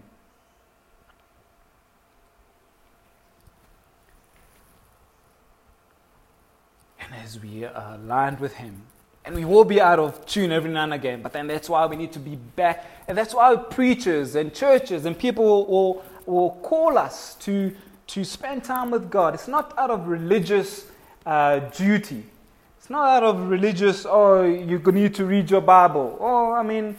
And 7.10 7.24
as 7.24 7.40
we 7.40 7.64
are 7.64 7.94
aligned 7.94 8.38
with 8.38 8.54
Him, 8.54 8.82
and 9.24 9.34
we 9.34 9.44
will 9.44 9.64
be 9.64 9.80
out 9.80 9.98
of 9.98 10.24
tune 10.24 10.50
every 10.50 10.70
now 10.70 10.84
and 10.84 10.94
again, 10.94 11.22
but 11.22 11.32
then 11.32 11.46
that's 11.46 11.68
why 11.68 11.84
we 11.86 11.96
need 11.96 12.12
to 12.12 12.18
be 12.18 12.36
back. 12.36 12.86
And 13.06 13.16
that's 13.16 13.34
why 13.34 13.54
preachers 13.56 14.34
and 14.34 14.54
churches 14.54 15.04
and 15.04 15.18
people 15.18 15.66
will, 15.66 16.04
will, 16.26 16.50
call 16.62 16.96
us 16.96 17.34
to, 17.36 17.74
to 18.08 18.24
spend 18.24 18.64
time 18.64 18.90
with 18.90 19.10
God. 19.10 19.34
It's 19.34 19.48
not 19.48 19.76
out 19.78 19.90
of 19.90 20.08
religious 20.08 20.86
uh, 21.26 21.58
duty. 21.58 22.24
It's 22.78 22.88
not 22.88 23.08
out 23.08 23.22
of 23.22 23.50
religious, 23.50 24.06
oh, 24.08 24.42
you 24.42 24.78
need 24.78 25.14
to 25.16 25.26
read 25.26 25.50
your 25.50 25.60
Bible. 25.60 26.16
Oh, 26.18 26.52
I 26.52 26.62
mean, 26.62 26.96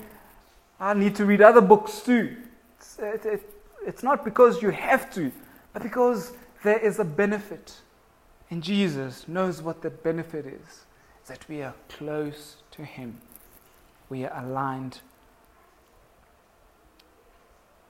I 0.79 0.93
need 0.93 1.15
to 1.15 1.25
read 1.25 1.41
other 1.41 1.61
books 1.61 2.01
too. 2.01 2.37
It's, 2.77 2.99
it, 2.99 3.25
it, 3.25 3.49
it's 3.85 4.03
not 4.03 4.23
because 4.23 4.61
you 4.61 4.69
have 4.69 5.11
to, 5.15 5.31
but 5.73 5.81
because 5.81 6.33
there 6.63 6.77
is 6.77 6.99
a 6.99 7.05
benefit. 7.05 7.73
And 8.51 8.61
Jesus 8.61 9.27
knows 9.27 9.61
what 9.61 9.81
the 9.81 9.89
benefit 9.89 10.45
is 10.45 10.85
that 11.27 11.47
we 11.47 11.61
are 11.61 11.73
close 11.89 12.57
to 12.71 12.83
Him. 12.83 13.17
We 14.09 14.25
are 14.25 14.43
aligned 14.43 14.99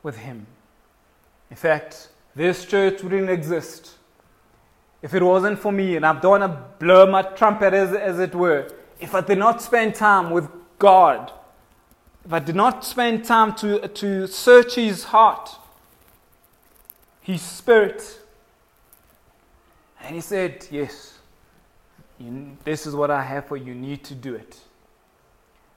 with 0.03 0.17
Him. 0.17 0.47
In 1.49 1.57
fact, 1.57 2.09
this 2.35 2.65
church 2.65 3.03
wouldn't 3.03 3.29
exist 3.29 3.95
if 5.01 5.13
it 5.13 5.23
wasn't 5.23 5.57
for 5.57 5.71
me, 5.71 5.95
and 5.95 6.05
I 6.05 6.19
don't 6.19 6.41
want 6.41 6.53
to 6.53 6.85
blow 6.85 7.05
my 7.07 7.23
trumpet 7.23 7.73
as, 7.73 7.93
as 7.93 8.19
it 8.19 8.35
were, 8.35 8.71
if 8.99 9.15
I 9.15 9.21
did 9.21 9.39
not 9.39 9.61
spend 9.61 9.95
time 9.95 10.29
with 10.29 10.47
God, 10.77 11.31
if 12.23 12.31
I 12.31 12.39
did 12.39 12.55
not 12.55 12.85
spend 12.85 13.25
time 13.25 13.55
to, 13.55 13.87
to 13.87 14.27
search 14.27 14.75
His 14.75 15.05
heart, 15.05 15.57
His 17.21 17.41
Spirit, 17.41 18.19
and 20.03 20.15
he 20.15 20.21
said, 20.21 20.67
Yes, 20.69 21.19
you, 22.21 22.57
this 22.63 22.85
is 22.85 22.95
what 22.95 23.11
I 23.11 23.23
have 23.23 23.45
for 23.45 23.57
you. 23.57 23.65
You 23.65 23.75
need 23.75 24.03
to 24.05 24.15
do 24.15 24.35
it. 24.35 24.59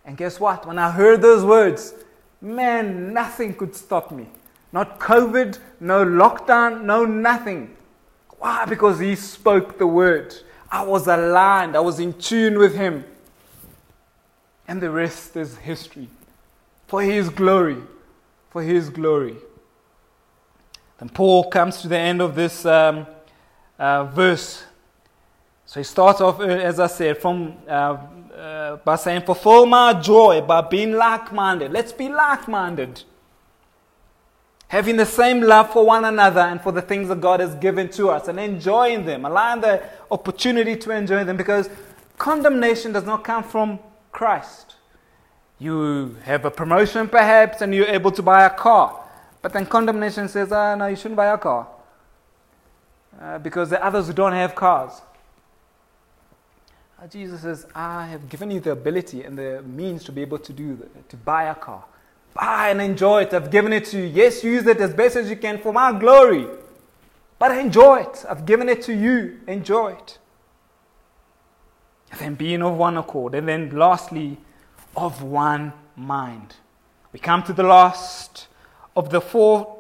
And 0.04 0.16
guess 0.16 0.38
what? 0.38 0.66
When 0.66 0.78
I 0.78 0.90
heard 0.90 1.22
those 1.22 1.44
words, 1.44 1.94
man, 2.40 3.12
nothing 3.12 3.54
could 3.54 3.74
stop 3.74 4.10
me. 4.10 4.26
Not 4.72 4.98
COVID, 4.98 5.58
no 5.80 6.04
lockdown, 6.04 6.82
no 6.82 7.04
nothing. 7.04 7.76
Why? 8.38 8.66
Because 8.66 8.98
he 8.98 9.14
spoke 9.16 9.78
the 9.78 9.86
word. 9.86 10.34
I 10.70 10.82
was 10.82 11.06
aligned, 11.06 11.76
I 11.76 11.80
was 11.80 12.00
in 12.00 12.12
tune 12.14 12.58
with 12.58 12.74
him. 12.74 13.04
And 14.66 14.80
the 14.80 14.90
rest 14.90 15.36
is 15.36 15.56
history. 15.58 16.08
For 16.86 17.02
his 17.02 17.28
glory. 17.28 17.78
For 18.50 18.62
his 18.62 18.90
glory. 18.90 19.36
Then 20.98 21.08
Paul 21.08 21.50
comes 21.50 21.80
to 21.82 21.88
the 21.88 21.98
end 21.98 22.20
of 22.20 22.34
this 22.34 22.66
um, 22.66 23.06
uh, 23.78 24.04
verse. 24.04 24.64
So 25.66 25.80
he 25.80 25.84
starts 25.84 26.20
off, 26.20 26.40
uh, 26.40 26.44
as 26.44 26.78
I 26.78 26.86
said, 26.86 27.18
from 27.18 27.56
uh, 27.66 27.96
uh, 28.36 28.76
by 28.84 28.96
saying, 28.96 29.22
"Fulfill 29.22 29.66
my 29.66 29.94
joy 29.94 30.42
by 30.42 30.60
being 30.60 30.92
like-minded." 30.92 31.72
Let's 31.72 31.92
be 31.92 32.08
like-minded, 32.08 33.02
having 34.68 34.96
the 34.96 35.06
same 35.06 35.40
love 35.40 35.72
for 35.72 35.86
one 35.86 36.04
another 36.04 36.42
and 36.42 36.60
for 36.60 36.70
the 36.70 36.82
things 36.82 37.08
that 37.08 37.20
God 37.20 37.40
has 37.40 37.54
given 37.54 37.88
to 37.90 38.10
us, 38.10 38.28
and 38.28 38.38
enjoying 38.38 39.06
them, 39.06 39.24
allowing 39.24 39.62
the 39.62 39.82
opportunity 40.10 40.76
to 40.76 40.90
enjoy 40.90 41.24
them, 41.24 41.36
because 41.36 41.70
condemnation 42.18 42.92
does 42.92 43.04
not 43.04 43.24
come 43.24 43.42
from 43.42 43.78
Christ. 44.12 44.76
You 45.58 46.16
have 46.24 46.44
a 46.44 46.50
promotion, 46.50 47.08
perhaps, 47.08 47.62
and 47.62 47.74
you're 47.74 47.86
able 47.86 48.10
to 48.12 48.22
buy 48.22 48.44
a 48.44 48.50
car, 48.50 49.00
but 49.40 49.52
then 49.54 49.64
condemnation 49.64 50.28
says, 50.28 50.52
"Ah, 50.52 50.74
no, 50.74 50.88
you 50.88 50.96
shouldn't 50.96 51.16
buy 51.16 51.32
a 51.32 51.38
car." 51.38 51.68
Uh, 53.20 53.38
because 53.38 53.70
the 53.70 53.82
others 53.82 54.08
who 54.08 54.12
don't 54.12 54.32
have 54.32 54.54
cars. 54.54 55.00
Uh, 57.04 57.06
Jesus 57.08 57.42
says, 57.42 57.66
I 57.74 58.06
have 58.06 58.30
given 58.30 58.50
you 58.50 58.60
the 58.60 58.70
ability 58.70 59.24
and 59.24 59.36
the 59.36 59.62
means 59.62 60.04
to 60.04 60.12
be 60.12 60.22
able 60.22 60.38
to 60.38 60.52
do 60.54 60.76
that, 60.76 61.08
to 61.10 61.18
buy 61.18 61.44
a 61.44 61.54
car. 61.54 61.84
Buy 62.32 62.70
and 62.70 62.80
enjoy 62.80 63.24
it. 63.24 63.34
I've 63.34 63.50
given 63.50 63.74
it 63.74 63.84
to 63.86 63.98
you. 63.98 64.04
Yes, 64.04 64.42
use 64.42 64.66
it 64.66 64.80
as 64.80 64.94
best 64.94 65.14
as 65.16 65.28
you 65.28 65.36
can 65.36 65.58
for 65.58 65.70
my 65.70 65.92
glory. 65.92 66.46
But 67.38 67.58
enjoy 67.58 68.00
it. 68.00 68.24
I've 68.26 68.46
given 68.46 68.70
it 68.70 68.80
to 68.84 68.94
you. 68.94 69.38
Enjoy 69.46 69.88
it. 69.90 70.18
And 72.10 72.20
then 72.20 72.34
being 72.36 72.62
of 72.62 72.74
one 72.74 72.96
accord. 72.96 73.34
And 73.34 73.46
then 73.46 73.68
lastly, 73.68 74.38
of 74.96 75.22
one 75.22 75.74
mind. 75.96 76.54
We 77.12 77.18
come 77.18 77.42
to 77.42 77.52
the 77.52 77.64
last 77.64 78.48
of 78.96 79.10
the 79.10 79.20
fourfold 79.20 79.78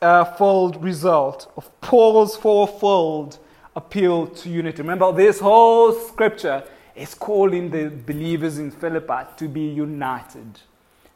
uh, 0.00 0.78
result 0.78 1.52
of 1.54 1.80
Paul's 1.82 2.34
fourfold 2.34 3.38
appeal 3.74 4.26
to 4.26 4.48
unity. 4.48 4.82
Remember, 4.82 5.12
this 5.12 5.40
whole 5.40 5.92
scripture 5.92 6.64
is 6.94 7.14
calling 7.14 7.70
the 7.70 7.88
believers 7.88 8.58
in 8.58 8.70
Philippi 8.70 9.26
to 9.36 9.48
be 9.48 9.60
united. 9.60 10.60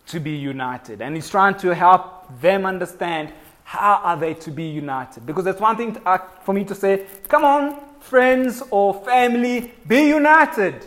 To 0.08 0.20
be 0.20 0.30
united. 0.30 1.02
And 1.02 1.14
he's 1.14 1.28
trying 1.28 1.56
to 1.56 1.74
help 1.74 2.40
them 2.40 2.64
understand 2.66 3.32
how 3.64 4.00
are 4.04 4.16
they 4.16 4.34
to 4.34 4.50
be 4.50 4.64
united. 4.64 5.26
Because 5.26 5.46
it's 5.46 5.60
one 5.60 5.76
thing 5.76 5.94
to, 5.94 6.08
uh, 6.08 6.18
for 6.44 6.52
me 6.52 6.64
to 6.64 6.74
say, 6.74 7.06
come 7.28 7.44
on, 7.44 7.80
friends 8.00 8.62
or 8.70 8.94
family, 9.04 9.72
be 9.86 10.08
united. 10.08 10.86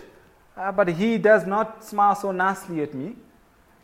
Uh, 0.57 0.71
but 0.71 0.87
he 0.87 1.17
does 1.17 1.45
not 1.45 1.83
smile 1.83 2.15
so 2.15 2.31
nicely 2.31 2.81
at 2.81 2.93
me. 2.93 3.15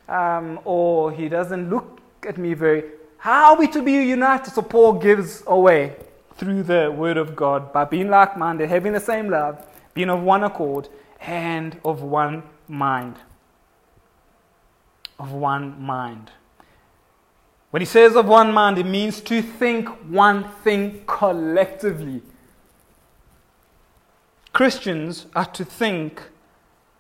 um, 0.08 0.60
or 0.66 1.12
he 1.12 1.30
doesn't 1.30 1.70
look 1.70 2.02
at 2.28 2.38
me 2.38 2.54
very. 2.54 2.84
How 3.18 3.54
are 3.54 3.58
we 3.60 3.68
to 3.70 3.82
be 3.82 3.94
united? 3.94 4.54
So 4.54 4.62
Paul 4.62 4.94
gives 4.94 5.44
away 5.48 5.96
through 6.38 6.64
the 6.64 6.92
word 6.92 7.18
of 7.18 7.36
God 7.36 7.72
by 7.72 7.86
being 7.86 8.10
like 8.10 8.38
minded, 8.38 8.70
having 8.70 8.94
the 8.94 9.00
same 9.00 9.30
love, 9.30 9.66
being 9.94 10.10
of 10.10 10.22
one 10.22 10.44
accord, 10.44 10.90
and 11.22 11.80
of 11.86 12.02
one 12.02 12.44
mind. 12.68 13.16
Of 15.18 15.32
one 15.32 15.82
mind. 15.82 16.32
When 17.72 17.82
he 17.82 17.86
says 17.86 18.16
of 18.16 18.28
one 18.28 18.54
mind, 18.54 18.78
it 18.78 18.86
means 18.86 19.22
to 19.22 19.42
think 19.42 19.90
one 20.10 20.50
thing 20.64 21.04
collectively. 21.08 22.22
Christians 24.54 25.26
are 25.36 25.46
to 25.46 25.66
think 25.66 26.22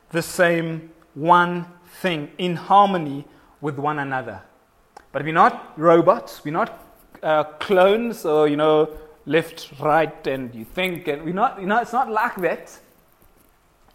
the 0.09 0.21
same 0.21 0.91
one 1.13 1.65
thing 2.01 2.31
in 2.37 2.55
harmony 2.55 3.25
with 3.61 3.77
one 3.77 3.99
another. 3.99 4.41
But 5.11 5.23
we're 5.23 5.33
not 5.33 5.73
robots, 5.77 6.43
we're 6.43 6.51
not 6.51 6.81
uh, 7.23 7.45
clones 7.45 8.25
or, 8.25 8.47
you 8.47 8.57
know, 8.57 8.89
left, 9.25 9.71
right, 9.79 10.27
and 10.27 10.53
you 10.53 10.65
think, 10.65 11.07
and 11.07 11.23
we're 11.23 11.33
not, 11.33 11.59
you 11.59 11.67
know, 11.67 11.79
it's 11.79 11.93
not 11.93 12.11
like 12.11 12.35
that. 12.37 12.77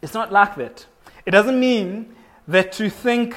It's 0.02 0.14
not 0.14 0.32
like 0.32 0.56
that. 0.56 0.86
It 1.26 1.30
doesn't 1.32 1.58
mean 1.58 2.14
that 2.48 2.72
to 2.72 2.90
think 2.90 3.36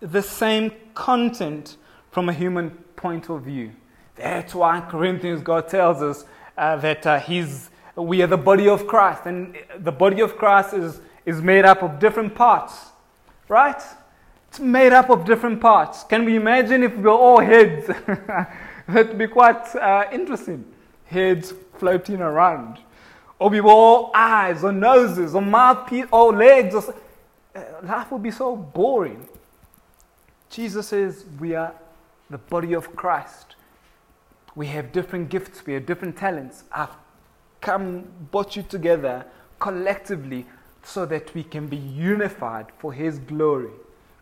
the 0.00 0.22
same 0.22 0.72
content 0.94 1.76
from 2.10 2.28
a 2.28 2.32
human 2.32 2.70
point 2.96 3.30
of 3.30 3.42
view. 3.42 3.72
That's 4.16 4.54
why 4.54 4.80
Corinthians 4.80 5.42
God 5.42 5.68
tells 5.68 6.02
us 6.02 6.24
uh, 6.56 6.76
that 6.76 7.06
uh, 7.06 7.18
he's, 7.18 7.70
we 7.96 8.22
are 8.22 8.26
the 8.26 8.36
body 8.36 8.68
of 8.68 8.86
Christ, 8.86 9.22
and 9.26 9.56
the 9.78 9.92
body 9.92 10.20
of 10.20 10.36
Christ 10.36 10.74
is, 10.74 11.00
is 11.24 11.40
made 11.40 11.64
up 11.64 11.82
of 11.82 11.98
different 11.98 12.34
parts, 12.34 12.90
right? 13.48 13.82
It's 14.48 14.60
made 14.60 14.92
up 14.92 15.08
of 15.08 15.24
different 15.24 15.60
parts. 15.60 16.04
Can 16.04 16.26
we 16.26 16.36
imagine 16.36 16.82
if 16.82 16.94
we 16.94 17.04
were 17.04 17.10
all 17.10 17.40
heads? 17.40 17.86
That'd 18.86 19.16
be 19.16 19.26
quite 19.26 19.74
uh, 19.74 20.04
interesting. 20.12 20.71
Heads 21.12 21.54
floating 21.78 22.20
around 22.20 22.78
or 23.42 23.50
we 23.50 23.60
were 23.60 23.72
all 23.72 24.12
eyes 24.14 24.62
or 24.62 24.70
noses 24.70 25.34
or 25.34 25.42
mouthpiece 25.42 26.06
or 26.12 26.32
legs. 26.32 26.76
Or, 26.76 26.94
uh, 27.56 27.60
life 27.82 28.12
would 28.12 28.22
be 28.22 28.30
so 28.30 28.54
boring. 28.54 29.26
Jesus 30.48 30.86
says 30.86 31.24
we 31.40 31.56
are 31.56 31.74
the 32.30 32.38
body 32.38 32.72
of 32.72 32.94
Christ. 32.94 33.56
We 34.54 34.68
have 34.68 34.92
different 34.92 35.28
gifts, 35.28 35.66
we 35.66 35.72
have 35.72 35.86
different 35.86 36.16
talents. 36.16 36.62
I've 36.70 36.94
come, 37.60 38.04
brought 38.30 38.54
you 38.54 38.62
together 38.62 39.26
collectively 39.58 40.46
so 40.84 41.04
that 41.06 41.34
we 41.34 41.42
can 41.42 41.66
be 41.66 41.78
unified 41.78 42.66
for 42.78 42.92
His 42.92 43.18
glory. 43.18 43.72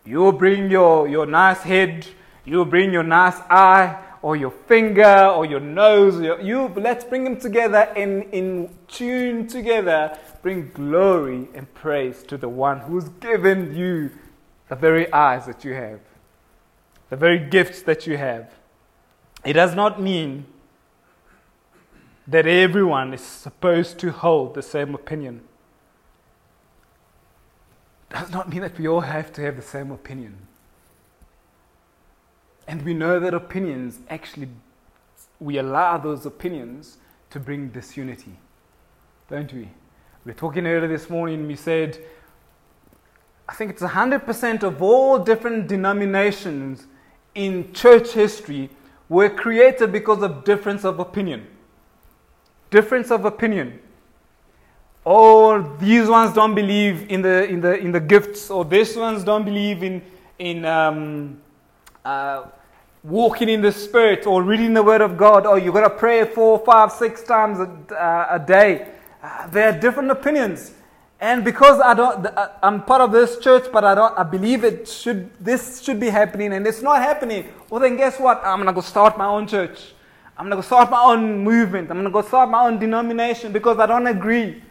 You 0.03 0.31
bring 0.31 0.71
your, 0.71 1.07
your 1.07 1.27
nice 1.27 1.61
head, 1.61 2.07
you 2.43 2.65
bring 2.65 2.91
your 2.91 3.03
nice 3.03 3.37
eye, 3.51 4.01
or 4.21 4.35
your 4.35 4.51
finger 4.51 5.27
or 5.35 5.45
your 5.45 5.59
nose. 5.59 6.17
Or 6.17 6.23
your, 6.23 6.41
you 6.41 6.67
let's 6.75 7.03
bring 7.03 7.23
them 7.23 7.39
together 7.39 7.91
in, 7.95 8.23
in 8.31 8.69
tune 8.87 9.47
together. 9.47 10.17
Bring 10.41 10.71
glory 10.73 11.47
and 11.53 11.71
praise 11.73 12.23
to 12.23 12.37
the 12.37 12.49
one 12.49 12.79
who's 12.79 13.09
given 13.19 13.75
you 13.75 14.11
the 14.69 14.75
very 14.75 15.11
eyes 15.11 15.45
that 15.45 15.65
you 15.65 15.73
have, 15.73 15.99
the 17.09 17.17
very 17.17 17.39
gifts 17.39 17.81
that 17.83 18.07
you 18.07 18.17
have. 18.17 18.51
It 19.43 19.53
does 19.53 19.75
not 19.75 20.01
mean 20.01 20.45
that 22.27 22.45
everyone 22.45 23.13
is 23.13 23.21
supposed 23.21 23.99
to 23.99 24.11
hold 24.11 24.53
the 24.53 24.61
same 24.61 24.95
opinion. 24.95 25.41
Does 28.09 28.31
not 28.31 28.49
mean 28.49 28.61
that 28.61 28.77
we 28.77 28.87
all 28.87 29.01
have 29.01 29.33
to 29.33 29.41
have 29.41 29.55
the 29.55 29.61
same 29.61 29.91
opinion. 29.91 30.35
And 32.71 32.83
we 32.83 32.93
know 32.93 33.19
that 33.19 33.33
opinions 33.33 33.99
actually, 34.09 34.47
we 35.41 35.57
allow 35.57 35.97
those 35.97 36.25
opinions 36.25 36.99
to 37.29 37.37
bring 37.37 37.67
disunity, 37.67 38.39
don't 39.29 39.51
we? 39.51 39.67
We 40.23 40.31
were 40.31 40.33
talking 40.33 40.65
earlier 40.65 40.87
this 40.87 41.09
morning, 41.09 41.47
we 41.47 41.57
said, 41.57 41.99
I 43.49 43.55
think 43.55 43.71
it's 43.71 43.81
100% 43.81 44.63
of 44.63 44.81
all 44.81 45.19
different 45.19 45.67
denominations 45.67 46.87
in 47.35 47.73
church 47.73 48.13
history 48.13 48.69
were 49.09 49.29
created 49.29 49.91
because 49.91 50.23
of 50.23 50.45
difference 50.45 50.85
of 50.85 50.99
opinion. 50.99 51.47
Difference 52.69 53.11
of 53.11 53.25
opinion. 53.25 53.81
Or 55.03 55.75
these 55.77 56.07
ones 56.07 56.33
don't 56.33 56.55
believe 56.55 57.11
in 57.11 57.21
the, 57.21 57.49
in 57.49 57.59
the, 57.59 57.77
in 57.77 57.91
the 57.91 57.99
gifts, 57.99 58.49
or 58.49 58.63
these 58.63 58.95
ones 58.95 59.25
don't 59.25 59.43
believe 59.43 59.83
in, 59.83 60.01
in 60.39 60.63
um, 60.63 61.41
uh, 62.05 62.43
walking 63.03 63.49
in 63.49 63.61
the 63.61 63.71
Spirit 63.71 64.27
or 64.27 64.43
reading 64.43 64.73
the 64.73 64.83
Word 64.83 65.01
of 65.01 65.17
God, 65.17 65.45
or 65.45 65.57
you've 65.57 65.73
got 65.73 65.87
to 65.87 65.89
pray 65.89 66.25
four, 66.25 66.59
five, 66.59 66.91
six 66.91 67.23
times 67.23 67.59
a, 67.59 67.95
uh, 67.95 68.27
a 68.31 68.39
day. 68.39 68.87
Uh, 69.23 69.47
there 69.47 69.69
are 69.69 69.79
different 69.79 70.11
opinions. 70.11 70.73
And 71.19 71.43
because 71.43 71.79
I 71.79 71.93
don't, 71.93 72.25
uh, 72.25 72.49
I'm 72.63 72.83
part 72.83 73.01
of 73.01 73.11
this 73.11 73.37
church, 73.37 73.71
but 73.71 73.83
I 73.83 73.93
don't, 73.93 74.17
I 74.17 74.23
believe 74.23 74.63
it 74.63 74.87
should, 74.87 75.29
this 75.39 75.81
should 75.81 75.99
be 75.99 76.09
happening, 76.09 76.53
and 76.53 76.65
it's 76.65 76.81
not 76.81 76.97
happening. 77.01 77.47
Well, 77.69 77.79
then 77.79 77.95
guess 77.95 78.19
what? 78.19 78.43
I'm 78.43 78.57
gonna 78.59 78.73
go 78.73 78.81
start 78.81 79.17
my 79.17 79.27
own 79.27 79.47
church. 79.47 79.93
I'm 80.37 80.45
gonna 80.45 80.55
go 80.55 80.61
start 80.63 80.89
my 80.89 81.01
own 81.01 81.43
movement. 81.43 81.91
I'm 81.91 81.97
gonna 81.97 82.09
go 82.09 82.23
start 82.23 82.49
my 82.49 82.65
own 82.65 82.79
denomination 82.79 83.51
because 83.51 83.77
I 83.77 83.85
don't 83.85 84.07
agree. 84.07 84.63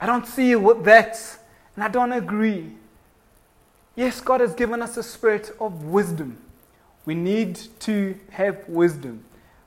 I 0.00 0.06
don't 0.06 0.26
see 0.26 0.54
what 0.54 0.84
that's, 0.84 1.38
and 1.74 1.82
I 1.82 1.88
don't 1.88 2.12
agree. 2.12 2.74
Yes, 3.98 4.20
God 4.20 4.42
has 4.42 4.54
given 4.54 4.80
us 4.80 4.96
a 4.96 5.02
spirit 5.02 5.50
of 5.58 5.86
wisdom. 5.86 6.38
We 7.04 7.16
need 7.16 7.58
to 7.80 8.16
have 8.30 8.62
wisdom. 8.68 9.24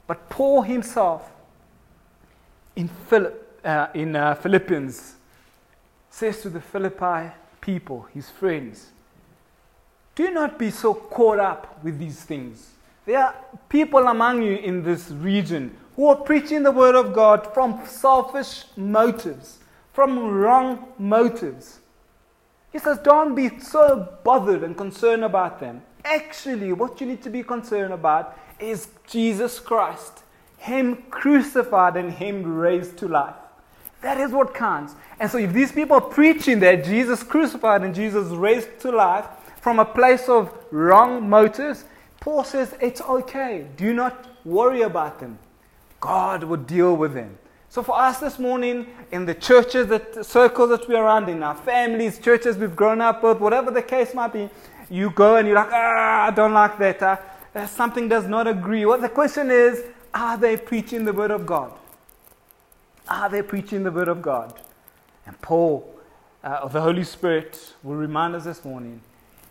But 0.07 0.29
Paul 0.29 0.61
himself, 0.61 1.29
in, 2.77 2.89
uh, 3.65 3.87
in 3.93 4.15
uh, 4.15 4.35
Philippians, 4.35 5.15
says 6.09 6.41
to 6.43 6.49
the 6.49 6.61
Philippi 6.61 7.33
people, 7.59 8.03
his 8.13 8.29
friends, 8.29 8.91
do 10.15 10.31
not 10.31 10.57
be 10.57 10.71
so 10.71 10.93
caught 10.93 11.39
up 11.39 11.83
with 11.83 11.99
these 11.99 12.23
things. 12.23 12.69
There 13.05 13.21
are 13.21 13.35
people 13.67 14.07
among 14.07 14.43
you 14.43 14.55
in 14.55 14.81
this 14.81 15.11
region 15.11 15.75
who 15.97 16.07
are 16.07 16.15
preaching 16.15 16.63
the 16.63 16.71
word 16.71 16.95
of 16.95 17.11
God 17.11 17.53
from 17.53 17.85
selfish 17.85 18.63
motives, 18.77 19.59
from 19.91 20.17
wrong 20.17 20.87
motives. 20.97 21.80
He 22.71 22.79
says, 22.79 22.97
Don't 22.99 23.35
be 23.35 23.59
so 23.59 24.09
bothered 24.23 24.63
and 24.63 24.75
concerned 24.75 25.23
about 25.23 25.59
them. 25.59 25.81
Actually, 26.05 26.73
what 26.73 26.99
you 26.99 27.07
need 27.07 27.21
to 27.23 27.29
be 27.29 27.43
concerned 27.43 27.93
about 27.93 28.37
is 28.59 28.87
Jesus 29.07 29.59
Christ, 29.59 30.23
Him 30.57 31.03
crucified 31.09 31.97
and 31.97 32.11
Him 32.11 32.55
raised 32.55 32.97
to 32.99 33.07
life. 33.07 33.35
That 34.01 34.17
is 34.19 34.31
what 34.31 34.53
counts. 34.53 34.95
And 35.19 35.29
so, 35.29 35.37
if 35.37 35.53
these 35.53 35.71
people 35.71 35.97
are 35.97 36.01
preaching 36.01 36.59
that 36.61 36.85
Jesus 36.85 37.21
crucified 37.23 37.83
and 37.83 37.93
Jesus 37.93 38.27
raised 38.29 38.79
to 38.79 38.91
life 38.91 39.25
from 39.61 39.79
a 39.79 39.85
place 39.85 40.27
of 40.27 40.51
wrong 40.71 41.29
motives, 41.29 41.85
Paul 42.19 42.43
says 42.43 42.75
it's 42.81 43.01
okay. 43.01 43.67
Do 43.77 43.93
not 43.93 44.27
worry 44.45 44.81
about 44.81 45.19
them. 45.19 45.37
God 45.99 46.43
will 46.43 46.57
deal 46.57 46.95
with 46.95 47.13
them. 47.13 47.37
So 47.71 47.81
for 47.81 47.97
us 47.97 48.19
this 48.19 48.37
morning, 48.37 48.85
in 49.13 49.25
the 49.25 49.33
churches, 49.33 49.87
that 49.87 50.25
circles 50.25 50.71
that 50.71 50.89
we're 50.89 51.01
around, 51.01 51.29
in 51.29 51.41
our 51.41 51.55
families, 51.55 52.19
churches 52.19 52.57
we've 52.57 52.75
grown 52.75 52.99
up 52.99 53.23
with, 53.23 53.39
whatever 53.39 53.71
the 53.71 53.81
case 53.81 54.13
might 54.13 54.33
be, 54.33 54.49
you 54.89 55.09
go 55.11 55.37
and 55.37 55.47
you're 55.47 55.55
like, 55.55 55.69
ah, 55.71 56.27
I 56.27 56.31
don't 56.31 56.51
like 56.51 56.77
that. 56.79 57.01
Uh, 57.55 57.65
something 57.67 58.09
does 58.09 58.27
not 58.27 58.45
agree. 58.45 58.85
Well, 58.85 58.99
the 58.99 59.07
question 59.07 59.49
is, 59.49 59.85
are 60.13 60.37
they 60.37 60.57
preaching 60.57 61.05
the 61.05 61.13
word 61.13 61.31
of 61.31 61.45
God? 61.45 61.71
Are 63.07 63.29
they 63.29 63.41
preaching 63.41 63.83
the 63.83 63.91
word 63.91 64.09
of 64.09 64.21
God? 64.21 64.53
And 65.25 65.39
Paul, 65.41 65.97
uh, 66.43 66.67
the 66.67 66.81
Holy 66.81 67.05
Spirit, 67.05 67.73
will 67.83 67.95
remind 67.95 68.35
us 68.35 68.43
this 68.43 68.65
morning, 68.65 68.99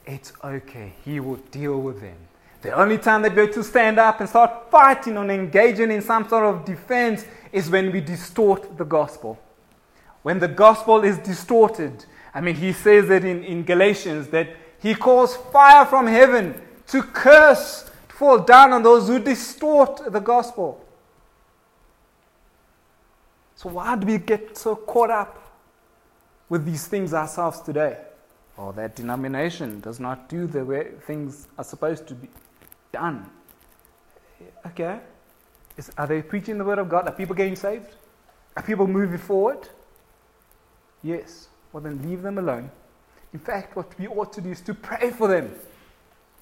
it's 0.04 0.34
okay. 0.44 0.92
He 1.06 1.20
will 1.20 1.40
deal 1.50 1.80
with 1.80 2.02
them. 2.02 2.18
The 2.62 2.72
only 2.72 2.98
time 2.98 3.22
that 3.22 3.34
we're 3.34 3.52
to 3.52 3.64
stand 3.64 3.98
up 3.98 4.20
and 4.20 4.28
start 4.28 4.70
fighting 4.70 5.16
and 5.16 5.30
engaging 5.30 5.90
in 5.90 6.02
some 6.02 6.28
sort 6.28 6.44
of 6.44 6.64
defense 6.64 7.24
is 7.52 7.70
when 7.70 7.90
we 7.90 8.00
distort 8.00 8.76
the 8.76 8.84
gospel. 8.84 9.38
When 10.22 10.38
the 10.38 10.48
gospel 10.48 11.02
is 11.02 11.16
distorted, 11.18 12.04
I 12.34 12.42
mean, 12.42 12.54
he 12.54 12.72
says 12.72 13.08
that 13.08 13.24
in, 13.24 13.42
in 13.44 13.64
Galatians 13.64 14.28
that 14.28 14.54
he 14.78 14.94
calls 14.94 15.36
fire 15.36 15.86
from 15.86 16.06
heaven 16.06 16.60
to 16.88 17.02
curse, 17.02 17.90
to 18.10 18.14
fall 18.14 18.38
down 18.38 18.74
on 18.74 18.82
those 18.82 19.08
who 19.08 19.18
distort 19.18 20.12
the 20.12 20.20
gospel. 20.20 20.84
So, 23.56 23.70
why 23.70 23.96
do 23.96 24.06
we 24.06 24.18
get 24.18 24.56
so 24.56 24.76
caught 24.76 25.10
up 25.10 25.38
with 26.48 26.64
these 26.64 26.86
things 26.86 27.14
ourselves 27.14 27.60
today? 27.60 27.98
Or 28.56 28.72
that 28.74 28.96
denomination 28.96 29.80
does 29.80 29.98
not 29.98 30.28
do 30.28 30.46
the 30.46 30.64
way 30.64 30.88
things 31.06 31.48
are 31.56 31.64
supposed 31.64 32.06
to 32.08 32.14
be 32.14 32.28
done. 32.92 33.30
Okay, 34.66 35.00
is, 35.76 35.90
are 35.96 36.06
they 36.06 36.22
preaching 36.22 36.58
the 36.58 36.64
word 36.64 36.78
of 36.78 36.88
God? 36.88 37.08
Are 37.08 37.12
people 37.12 37.34
getting 37.34 37.56
saved? 37.56 37.94
Are 38.56 38.62
people 38.62 38.86
moving 38.86 39.18
forward? 39.18 39.68
Yes. 41.02 41.48
Well, 41.72 41.82
then 41.82 42.02
leave 42.08 42.22
them 42.22 42.38
alone. 42.38 42.70
In 43.32 43.38
fact, 43.38 43.76
what 43.76 43.96
we 43.98 44.08
ought 44.08 44.32
to 44.32 44.40
do 44.40 44.50
is 44.50 44.60
to 44.62 44.74
pray 44.74 45.10
for 45.10 45.28
them. 45.28 45.54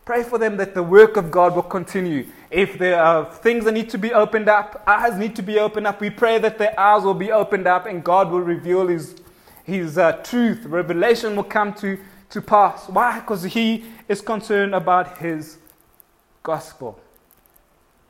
Pray 0.05 0.23
for 0.23 0.39
them 0.39 0.57
that 0.57 0.75
the 0.75 0.83
work 0.83 1.19
of 1.19 1.31
God 1.31 1.55
will 1.55 1.63
continue. 1.63 2.27
If 2.51 2.79
there 2.79 3.03
are 3.03 3.31
things 3.31 3.67
that 3.67 3.73
need 3.73 3.91
to 3.91 3.99
be 3.99 4.15
opened 4.15 4.49
up, 4.49 4.83
eyes 4.87 5.19
need 5.19 5.37
to 5.37 5.43
be 5.43 5.59
opened 5.59 5.87
up, 5.87 6.01
we 6.01 6.09
pray 6.09 6.39
that 6.39 6.57
their 6.57 6.79
eyes 6.81 7.03
will 7.03 7.13
be 7.13 7.31
opened 7.31 7.67
up 7.67 7.85
and 7.85 8.03
God 8.03 8.31
will 8.31 8.41
reveal 8.41 8.87
His, 8.87 9.17
his 9.65 9.99
uh, 9.99 10.13
truth. 10.13 10.65
Revelation 10.65 11.37
will 11.37 11.45
come 11.45 11.75
to, 11.75 11.99
to 12.31 12.41
pass. 12.41 12.89
Why? 12.89 13.21
Because 13.21 13.43
He 13.43 13.85
is 14.09 14.23
concerned 14.23 14.75
about 14.75 15.19
His 15.19 15.59
gospel. 16.49 16.99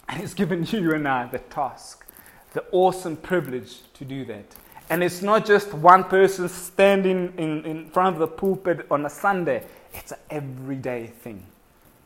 And 0.08 0.20
He's 0.20 0.32
given 0.32 0.64
you 0.64 0.94
and 0.94 1.08
I 1.08 1.26
the 1.26 1.40
task, 1.40 2.06
the 2.52 2.64
awesome 2.70 3.16
privilege 3.16 3.80
to 3.94 4.04
do 4.04 4.24
that. 4.26 4.46
And 4.90 5.02
it's 5.02 5.22
not 5.22 5.44
just 5.44 5.74
one 5.74 6.04
person 6.04 6.48
standing 6.48 7.34
in, 7.36 7.64
in 7.64 7.90
front 7.90 8.14
of 8.14 8.20
the 8.20 8.28
pulpit 8.28 8.86
on 8.92 9.04
a 9.04 9.10
Sunday, 9.10 9.64
it's 9.92 10.12
an 10.12 10.18
everyday 10.30 11.08
thing. 11.08 11.44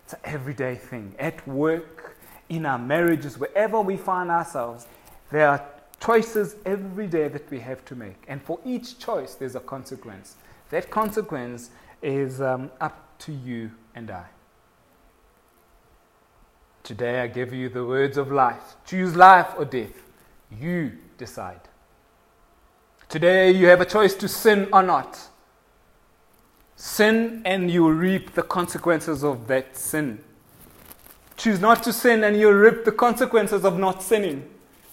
It's 0.05 0.15
an 0.15 0.21
everyday 0.25 0.77
thing. 0.77 1.15
At 1.19 1.47
work, 1.47 2.17
in 2.49 2.65
our 2.65 2.79
marriages, 2.79 3.37
wherever 3.39 3.83
we 3.83 3.99
find 3.99 4.31
ourselves, 4.31 4.87
there 5.31 5.49
are 5.51 5.63
choices 6.01 6.57
every 6.65 7.09
day 7.09 7.29
that 7.29 7.51
we 7.51 7.61
have 7.61 7.85
to 7.85 7.95
make. 7.95 8.25
And 8.27 8.43
for 8.43 8.59
each 8.65 8.99
choice, 8.99 9.35
there's 9.35 9.55
a 9.55 9.61
consequence. 9.61 10.37
That 10.71 10.89
consequence 10.89 11.71
is 12.01 12.41
um, 12.41 12.71
up 12.81 13.19
to 13.19 13.33
you 13.33 13.71
and 13.95 14.11
I. 14.11 14.25
Today, 16.83 17.21
I 17.21 17.29
give 17.29 17.53
you 17.53 17.69
the 17.69 17.85
words 17.85 18.17
of 18.17 18.33
life. 18.33 18.77
Choose 18.85 19.15
life 19.15 19.55
or 19.57 19.65
death. 19.65 19.93
You 20.61 20.93
decide. 21.17 21.61
Today 23.09 23.51
you 23.51 23.67
have 23.67 23.81
a 23.81 23.85
choice 23.85 24.15
to 24.15 24.27
sin 24.27 24.69
or 24.73 24.83
not. 24.83 25.19
Sin 26.77 27.43
and 27.45 27.71
you 27.71 27.89
reap 27.91 28.35
the 28.35 28.43
consequences 28.43 29.23
of 29.23 29.47
that 29.49 29.77
sin. 29.77 30.19
Choose 31.37 31.61
not 31.61 31.83
to 31.85 31.93
sin 31.93 32.25
and 32.25 32.37
you 32.37 32.51
reap 32.51 32.85
the 32.85 32.93
consequences 32.93 33.65
of 33.65 33.79
not 33.79 34.03
sinning. 34.03 34.49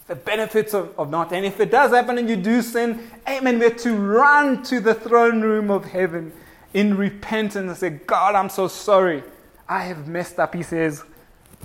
The 0.08 0.16
benefits 0.16 0.74
of, 0.74 0.94
of 1.00 1.10
not. 1.10 1.32
And 1.32 1.46
if 1.46 1.60
it 1.60 1.72
does 1.72 1.92
happen 1.92 2.18
and 2.18 2.30
you 2.30 2.36
do 2.36 2.62
sin, 2.62 3.10
amen, 3.28 3.58
we're 3.58 3.70
to 3.76 3.96
run 3.96 4.64
to 4.64 4.80
the 4.80 4.94
throne 4.94 5.42
room 5.42 5.72
of 5.72 5.86
heaven 5.86 6.34
in 6.74 6.98
repentance 6.98 7.56
and 7.56 7.78
say, 7.78 7.90
God, 7.90 8.36
I'm 8.36 8.50
so 8.50 8.68
sorry. 8.68 9.24
I 9.68 9.84
have 9.84 10.08
messed 10.08 10.40
up. 10.40 10.54
He 10.54 10.64
says, 10.64 11.04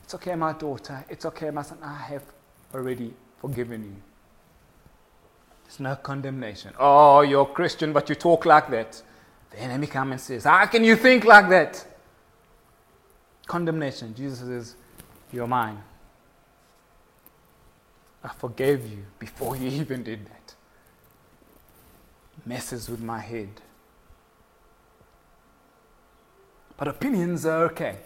It's 0.05 0.15
okay, 0.15 0.35
my 0.35 0.53
daughter. 0.53 1.03
It's 1.09 1.25
okay, 1.25 1.51
my 1.51 1.63
son. 1.63 1.79
I 1.83 1.97
have 1.97 2.25
already 2.75 3.15
forgiven 3.39 3.85
you. 3.85 3.97
There's 5.65 5.81
no 5.81 5.97
condemnation. 5.97 6.75
Oh, 6.79 7.23
you're 7.23 7.47
Christian, 7.47 7.95
but 7.95 8.11
you 8.11 8.15
talk 8.15 8.45
like 8.45 8.69
that. 8.69 9.01
The 9.51 9.61
enemy 9.61 9.87
comes 9.87 10.13
and 10.13 10.21
says, 10.21 10.45
How 10.45 10.67
can 10.67 10.85
you 10.85 10.95
think 10.97 11.25
like 11.25 11.49
that? 11.49 11.87
Condemnation. 13.47 14.15
Jesus 14.15 14.41
says, 14.41 14.77
You're 15.33 15.47
mine. 15.47 15.83
I 18.23 18.29
forgave 18.29 18.87
you 18.87 19.07
before 19.19 19.57
you 19.57 19.71
even 19.81 20.03
did 20.03 20.27
that. 20.27 20.55
Messes 22.45 22.91
with 22.91 23.01
my 23.01 23.21
head. 23.21 23.49
But 26.77 26.89
opinions 26.89 27.47
are 27.47 27.65
okay. 27.65 27.97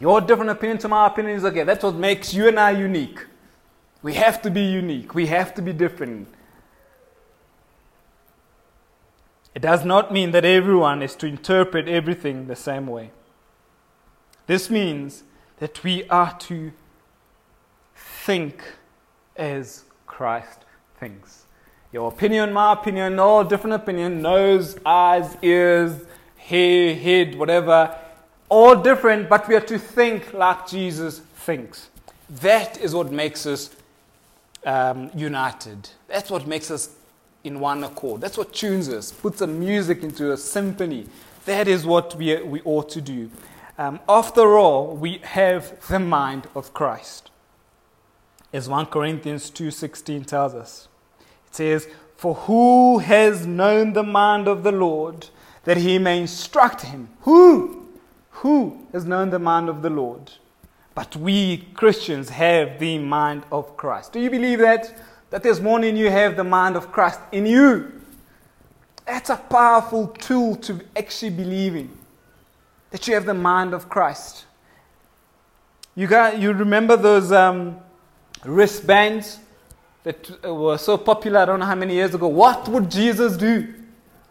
Your 0.00 0.20
different 0.20 0.50
opinion 0.50 0.78
to 0.78 0.88
my 0.88 1.06
opinion 1.06 1.36
is 1.36 1.44
okay. 1.44 1.64
That's 1.64 1.82
what 1.82 1.94
makes 1.94 2.32
you 2.32 2.48
and 2.48 2.58
I 2.58 2.70
unique. 2.70 3.26
We 4.02 4.14
have 4.14 4.40
to 4.42 4.50
be 4.50 4.62
unique. 4.62 5.14
We 5.14 5.26
have 5.26 5.54
to 5.54 5.62
be 5.62 5.72
different. 5.72 6.28
It 9.54 9.62
does 9.62 9.84
not 9.84 10.12
mean 10.12 10.30
that 10.30 10.44
everyone 10.44 11.02
is 11.02 11.16
to 11.16 11.26
interpret 11.26 11.88
everything 11.88 12.46
the 12.46 12.54
same 12.54 12.86
way. 12.86 13.10
This 14.46 14.70
means 14.70 15.24
that 15.58 15.82
we 15.82 16.08
are 16.08 16.36
to 16.38 16.70
think 17.96 18.62
as 19.36 19.84
Christ 20.06 20.64
thinks. 21.00 21.46
Your 21.92 22.08
opinion, 22.08 22.52
my 22.52 22.74
opinion, 22.74 23.18
all 23.18 23.42
different 23.42 23.74
opinion, 23.74 24.22
nose, 24.22 24.76
eyes, 24.86 25.36
ears, 25.42 26.04
hair, 26.36 26.94
head, 26.94 27.34
whatever, 27.34 27.98
all 28.48 28.76
different, 28.76 29.28
but 29.28 29.48
we 29.48 29.54
are 29.54 29.60
to 29.60 29.78
think 29.78 30.32
like 30.32 30.66
Jesus 30.66 31.18
thinks. 31.18 31.88
That 32.28 32.78
is 32.78 32.94
what 32.94 33.10
makes 33.10 33.46
us 33.46 33.70
um, 34.64 35.10
united. 35.14 35.90
That's 36.08 36.30
what 36.30 36.46
makes 36.46 36.70
us 36.70 36.90
in 37.44 37.60
one 37.60 37.84
accord. 37.84 38.20
That's 38.20 38.36
what 38.36 38.52
tunes 38.52 38.88
us, 38.88 39.12
puts 39.12 39.40
a 39.40 39.46
music 39.46 40.02
into 40.02 40.32
a 40.32 40.36
symphony. 40.36 41.06
That 41.44 41.68
is 41.68 41.86
what 41.86 42.14
we, 42.16 42.36
we 42.42 42.60
ought 42.62 42.88
to 42.90 43.00
do. 43.00 43.30
Um, 43.78 44.00
after 44.08 44.58
all, 44.58 44.96
we 44.96 45.18
have 45.18 45.86
the 45.88 46.00
mind 46.00 46.48
of 46.54 46.74
Christ. 46.74 47.30
As 48.52 48.68
1 48.68 48.86
Corinthians 48.86 49.50
2:16 49.50 50.24
tells 50.24 50.54
us. 50.54 50.88
It 51.48 51.54
says, 51.54 51.88
"For 52.16 52.34
who 52.34 52.98
has 52.98 53.46
known 53.46 53.92
the 53.92 54.02
mind 54.02 54.48
of 54.48 54.62
the 54.62 54.72
Lord 54.72 55.28
that 55.64 55.76
he 55.76 55.98
may 55.98 56.20
instruct 56.20 56.82
him?" 56.82 57.08
Who? 57.20 57.77
Who 58.42 58.86
has 58.92 59.04
known 59.04 59.30
the 59.30 59.38
mind 59.38 59.68
of 59.68 59.82
the 59.82 59.90
Lord? 59.90 60.32
But 60.94 61.16
we 61.16 61.58
Christians 61.74 62.30
have 62.30 62.78
the 62.78 62.98
mind 62.98 63.44
of 63.52 63.76
Christ. 63.76 64.12
Do 64.12 64.20
you 64.20 64.30
believe 64.30 64.58
that? 64.58 64.94
that 65.30 65.42
this 65.42 65.60
morning 65.60 65.96
you 65.96 66.10
have 66.10 66.36
the 66.36 66.44
mind 66.44 66.76
of 66.76 66.90
Christ 66.90 67.20
in 67.32 67.46
you. 67.46 67.92
That's 69.06 69.30
a 69.30 69.36
powerful 69.36 70.08
tool 70.08 70.56
to 70.56 70.80
actually 70.96 71.30
believe 71.30 71.76
in. 71.76 71.90
That 72.90 73.06
you 73.06 73.14
have 73.14 73.26
the 73.26 73.34
mind 73.34 73.74
of 73.74 73.88
Christ. 73.88 74.46
You, 75.94 76.06
got, 76.06 76.38
you 76.38 76.52
remember 76.52 76.96
those 76.96 77.32
um, 77.32 77.78
wristbands 78.44 79.38
that 80.04 80.44
were 80.44 80.78
so 80.78 80.96
popular, 80.96 81.40
I 81.40 81.44
don't 81.44 81.60
know 81.60 81.66
how 81.66 81.74
many 81.74 81.94
years 81.94 82.14
ago? 82.14 82.28
What 82.28 82.68
would 82.68 82.90
Jesus 82.90 83.36
do? 83.36 83.74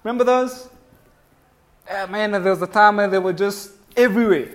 Remember 0.04 0.24
those? 0.24 0.70
Uh, 1.90 2.08
man, 2.08 2.32
there 2.32 2.42
was 2.42 2.62
a 2.62 2.68
time 2.68 2.98
when 2.98 3.12
they 3.12 3.20
were 3.20 3.34
just 3.34 3.72
everywhere. 3.98 4.50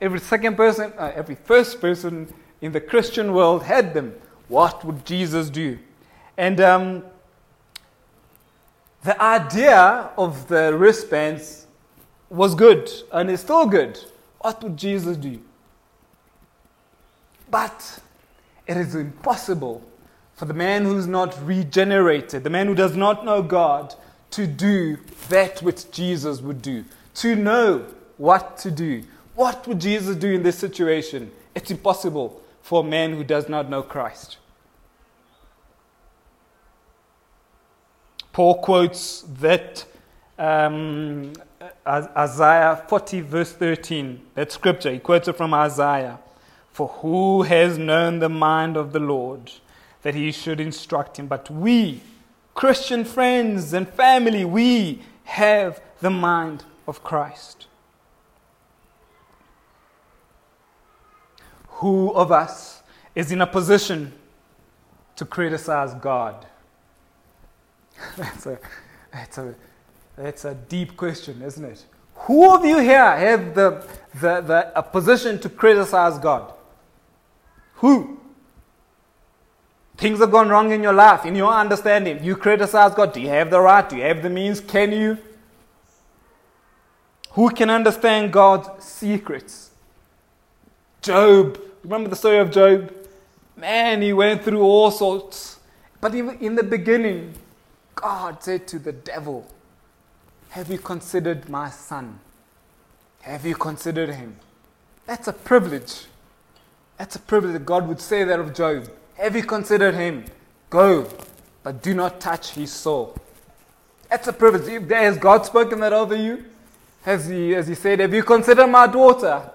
Every 0.00 0.20
second 0.20 0.56
person, 0.56 0.92
uh, 0.98 1.12
every 1.14 1.36
first 1.36 1.80
person 1.80 2.32
in 2.60 2.72
the 2.72 2.80
Christian 2.80 3.32
world 3.32 3.62
had 3.62 3.94
them. 3.94 4.14
What 4.48 4.84
would 4.84 5.04
Jesus 5.04 5.50
do? 5.50 5.78
And 6.36 6.60
um, 6.60 7.04
the 9.04 9.20
idea 9.22 10.10
of 10.18 10.48
the 10.48 10.76
wristbands 10.76 11.66
was 12.28 12.54
good 12.54 12.90
and 13.12 13.30
is 13.30 13.40
still 13.40 13.66
good. 13.66 13.98
What 14.40 14.62
would 14.62 14.76
Jesus 14.76 15.16
do? 15.16 15.40
But 17.50 18.00
it 18.66 18.76
is 18.76 18.94
impossible 18.94 19.82
for 20.34 20.44
the 20.44 20.54
man 20.54 20.84
who's 20.84 21.06
not 21.06 21.36
regenerated, 21.46 22.44
the 22.44 22.50
man 22.50 22.66
who 22.66 22.74
does 22.74 22.96
not 22.96 23.24
know 23.24 23.42
God, 23.42 23.94
to 24.32 24.46
do 24.46 24.98
that 25.28 25.62
which 25.62 25.90
Jesus 25.90 26.40
would 26.40 26.60
do, 26.60 26.84
to 27.14 27.34
know 27.34 27.86
what 28.16 28.58
to 28.58 28.70
do. 28.70 29.04
What 29.34 29.66
would 29.66 29.80
Jesus 29.80 30.16
do 30.16 30.32
in 30.32 30.42
this 30.42 30.58
situation? 30.58 31.30
It's 31.54 31.70
impossible 31.70 32.40
for 32.62 32.82
a 32.82 32.86
man 32.86 33.12
who 33.12 33.24
does 33.24 33.48
not 33.48 33.68
know 33.68 33.82
Christ. 33.82 34.38
Paul 38.32 38.60
quotes 38.60 39.22
that 39.40 39.84
um, 40.38 41.32
Isaiah 41.86 42.84
40, 42.88 43.20
verse 43.22 43.52
13, 43.52 44.20
that 44.34 44.52
scripture. 44.52 44.92
He 44.92 44.98
quotes 44.98 45.28
it 45.28 45.36
from 45.36 45.54
Isaiah. 45.54 46.18
For 46.72 46.88
who 46.88 47.42
has 47.42 47.78
known 47.78 48.18
the 48.18 48.28
mind 48.28 48.76
of 48.76 48.92
the 48.92 49.00
Lord 49.00 49.50
that 50.02 50.14
he 50.14 50.30
should 50.32 50.60
instruct 50.60 51.18
him? 51.18 51.26
But 51.26 51.50
we, 51.50 52.02
Christian 52.54 53.04
friends 53.04 53.72
and 53.72 53.88
family, 53.88 54.44
we 54.44 55.02
have 55.24 55.80
the 56.00 56.10
mind 56.10 56.64
of 56.86 57.02
Christ. 57.02 57.66
Who 61.76 62.10
of 62.12 62.32
us 62.32 62.82
is 63.14 63.32
in 63.32 63.42
a 63.42 63.46
position 63.46 64.12
to 65.16 65.24
criticize 65.26 65.92
God? 65.94 66.46
that's, 68.16 68.46
a, 68.46 68.58
that's, 69.12 69.38
a, 69.38 69.54
that's 70.16 70.44
a 70.46 70.54
deep 70.54 70.96
question, 70.96 71.42
isn't 71.42 71.64
it? 71.64 71.84
Who 72.14 72.54
of 72.54 72.64
you 72.64 72.78
here 72.78 73.16
have 73.16 73.54
the, 73.54 73.86
the, 74.14 74.40
the 74.40 74.78
a 74.78 74.82
position 74.82 75.38
to 75.40 75.50
criticize 75.50 76.18
God? 76.18 76.52
Who? 77.74 78.20
Things 79.98 80.20
have 80.20 80.30
gone 80.30 80.48
wrong 80.48 80.72
in 80.72 80.82
your 80.82 80.94
life, 80.94 81.26
in 81.26 81.34
your 81.34 81.52
understanding. 81.52 82.24
You 82.24 82.36
criticize 82.36 82.94
God. 82.94 83.12
Do 83.12 83.20
you 83.20 83.28
have 83.28 83.50
the 83.50 83.60
right? 83.60 83.86
Do 83.86 83.96
you 83.96 84.02
have 84.02 84.22
the 84.22 84.30
means? 84.30 84.60
Can 84.60 84.92
you? 84.92 85.18
Who 87.32 87.50
can 87.50 87.68
understand 87.68 88.32
God's 88.32 88.82
secrets? 88.82 89.70
Job. 91.02 91.60
Remember 91.86 92.10
the 92.10 92.16
story 92.16 92.38
of 92.38 92.50
Job? 92.50 92.92
Man, 93.56 94.02
he 94.02 94.12
went 94.12 94.42
through 94.42 94.60
all 94.60 94.90
sorts. 94.90 95.60
But 96.00 96.16
even 96.16 96.36
in 96.40 96.56
the 96.56 96.64
beginning, 96.64 97.34
God 97.94 98.42
said 98.42 98.66
to 98.66 98.80
the 98.80 98.90
devil, 98.90 99.46
Have 100.48 100.68
you 100.68 100.78
considered 100.78 101.48
my 101.48 101.70
son? 101.70 102.18
Have 103.20 103.46
you 103.46 103.54
considered 103.54 104.10
him? 104.10 104.34
That's 105.06 105.28
a 105.28 105.32
privilege. 105.32 106.06
That's 106.98 107.14
a 107.14 107.20
privilege 107.20 107.52
that 107.52 107.64
God 107.64 107.86
would 107.86 108.00
say 108.00 108.24
that 108.24 108.40
of 108.40 108.52
Job. 108.52 108.90
Have 109.14 109.36
you 109.36 109.44
considered 109.44 109.94
him? 109.94 110.24
Go, 110.68 111.08
but 111.62 111.84
do 111.84 111.94
not 111.94 112.20
touch 112.20 112.50
his 112.54 112.72
soul. 112.72 113.16
That's 114.10 114.26
a 114.26 114.32
privilege. 114.32 114.90
Has 114.90 115.18
God 115.18 115.46
spoken 115.46 115.78
that 115.78 115.92
over 115.92 116.16
you? 116.16 116.46
Has 117.02 117.28
he, 117.28 117.50
has 117.52 117.68
he 117.68 117.76
said, 117.76 118.00
Have 118.00 118.12
you 118.12 118.24
considered 118.24 118.66
my 118.66 118.88
daughter? 118.88 119.52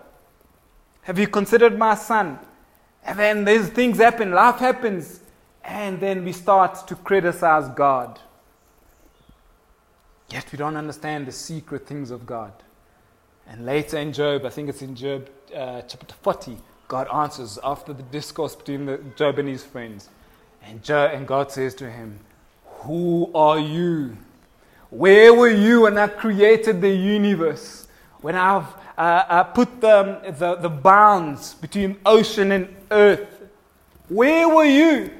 Have 1.03 1.17
you 1.17 1.27
considered 1.27 1.77
my 1.77 1.95
son? 1.95 2.39
And 3.03 3.17
then 3.17 3.45
these 3.45 3.69
things 3.69 3.97
happen, 3.97 4.31
life 4.31 4.57
happens, 4.57 5.21
and 5.63 5.99
then 5.99 6.23
we 6.23 6.31
start 6.31 6.87
to 6.87 6.95
criticize 6.95 7.67
God. 7.69 8.19
Yet 10.29 10.51
we 10.51 10.57
don't 10.57 10.77
understand 10.77 11.25
the 11.25 11.31
secret 11.31 11.87
things 11.87 12.11
of 12.11 12.25
God. 12.25 12.53
And 13.47 13.65
later 13.65 13.97
in 13.97 14.13
Job, 14.13 14.45
I 14.45 14.49
think 14.49 14.69
it's 14.69 14.81
in 14.81 14.95
Job 14.95 15.27
uh, 15.55 15.81
chapter 15.81 16.15
40, 16.21 16.57
God 16.87 17.07
answers 17.13 17.59
after 17.63 17.93
the 17.93 18.03
discourse 18.03 18.55
between 18.55 18.85
the, 18.85 18.99
Job 19.15 19.39
and 19.39 19.49
his 19.49 19.63
friends. 19.63 20.09
And, 20.63 20.83
Job, 20.83 21.11
and 21.13 21.27
God 21.27 21.51
says 21.51 21.73
to 21.75 21.89
him, 21.89 22.19
Who 22.81 23.31
are 23.33 23.59
you? 23.59 24.17
Where 24.89 25.33
were 25.33 25.49
you 25.49 25.81
when 25.81 25.97
I 25.97 26.07
created 26.07 26.81
the 26.81 26.89
universe? 26.89 27.87
When 28.21 28.35
I've 28.35 28.67
uh, 28.97 29.01
uh, 29.01 29.43
put 29.45 29.81
the, 29.81 30.33
the, 30.37 30.55
the 30.55 30.69
bounds 30.69 31.55
between 31.55 31.97
ocean 32.05 32.51
and 32.51 32.75
earth? 32.91 33.27
Where 34.09 34.47
were 34.47 34.65
you? 34.65 35.11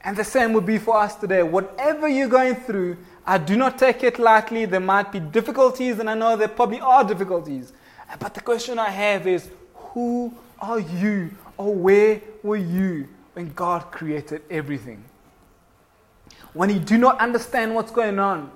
And 0.00 0.16
the 0.16 0.24
same 0.24 0.52
would 0.54 0.66
be 0.66 0.78
for 0.78 0.96
us 0.96 1.14
today. 1.14 1.42
Whatever 1.42 2.08
you're 2.08 2.28
going 2.28 2.56
through, 2.56 2.96
I 3.26 3.38
do 3.38 3.56
not 3.56 3.78
take 3.78 4.02
it 4.02 4.18
lightly. 4.18 4.64
There 4.64 4.80
might 4.80 5.12
be 5.12 5.20
difficulties, 5.20 5.98
and 5.98 6.08
I 6.08 6.14
know 6.14 6.36
there 6.36 6.48
probably 6.48 6.80
are 6.80 7.04
difficulties. 7.04 7.72
But 8.18 8.34
the 8.34 8.40
question 8.40 8.78
I 8.78 8.88
have 8.90 9.26
is 9.26 9.50
who 9.74 10.32
are 10.60 10.80
you, 10.80 11.30
or 11.56 11.74
where 11.74 12.20
were 12.42 12.56
you 12.56 13.08
when 13.34 13.52
God 13.52 13.90
created 13.90 14.42
everything? 14.50 15.04
When 16.54 16.70
you 16.70 16.78
do 16.80 16.98
not 16.98 17.20
understand 17.20 17.74
what's 17.74 17.90
going 17.90 18.18
on, 18.18 18.50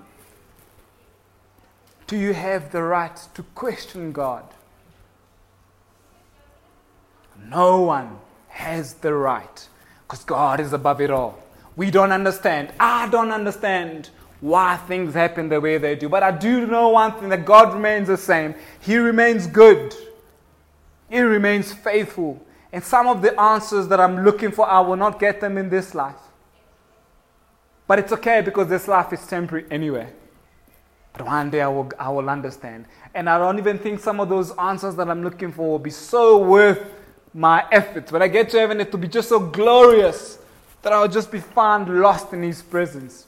do 2.12 2.18
you 2.18 2.34
have 2.34 2.70
the 2.72 2.82
right 2.82 3.16
to 3.32 3.42
question 3.54 4.12
God? 4.12 4.44
No 7.48 7.80
one 7.80 8.18
has 8.48 8.92
the 8.92 9.14
right 9.14 9.66
because 10.02 10.22
God 10.22 10.60
is 10.60 10.74
above 10.74 11.00
it 11.00 11.10
all. 11.10 11.42
We 11.74 11.90
don't 11.90 12.12
understand. 12.12 12.70
I 12.78 13.08
don't 13.08 13.30
understand 13.30 14.10
why 14.42 14.76
things 14.76 15.14
happen 15.14 15.48
the 15.48 15.58
way 15.58 15.78
they 15.78 15.94
do. 15.94 16.10
But 16.10 16.22
I 16.22 16.32
do 16.32 16.66
know 16.66 16.90
one 16.90 17.12
thing 17.12 17.30
that 17.30 17.46
God 17.46 17.72
remains 17.72 18.08
the 18.08 18.18
same. 18.18 18.56
He 18.80 18.98
remains 18.98 19.46
good, 19.46 19.94
He 21.08 21.18
remains 21.20 21.72
faithful. 21.72 22.44
And 22.74 22.84
some 22.84 23.06
of 23.06 23.22
the 23.22 23.40
answers 23.40 23.88
that 23.88 24.00
I'm 24.00 24.22
looking 24.22 24.52
for, 24.52 24.68
I 24.68 24.80
will 24.80 24.96
not 24.96 25.18
get 25.18 25.40
them 25.40 25.56
in 25.56 25.70
this 25.70 25.94
life. 25.94 26.20
But 27.86 28.00
it's 28.00 28.12
okay 28.12 28.42
because 28.42 28.68
this 28.68 28.86
life 28.86 29.14
is 29.14 29.26
temporary 29.26 29.64
anyway. 29.70 30.12
But 31.12 31.26
one 31.26 31.50
day 31.50 31.60
I 31.60 31.68
will, 31.68 31.90
I 31.98 32.08
will 32.08 32.30
understand. 32.30 32.86
And 33.14 33.28
I 33.28 33.38
don't 33.38 33.58
even 33.58 33.78
think 33.78 34.00
some 34.00 34.20
of 34.20 34.28
those 34.28 34.56
answers 34.56 34.96
that 34.96 35.10
I'm 35.10 35.22
looking 35.22 35.52
for 35.52 35.70
will 35.70 35.78
be 35.78 35.90
so 35.90 36.38
worth 36.38 36.82
my 37.34 37.66
efforts. 37.70 38.10
When 38.10 38.22
I 38.22 38.28
get 38.28 38.48
to 38.50 38.58
heaven, 38.58 38.80
it 38.80 38.90
will 38.92 38.98
be 38.98 39.08
just 39.08 39.28
so 39.28 39.38
glorious 39.38 40.38
that 40.82 40.92
I'll 40.92 41.08
just 41.08 41.30
be 41.30 41.40
found 41.40 41.88
lost 42.00 42.32
in 42.32 42.42
His 42.42 42.62
presence. 42.62 43.26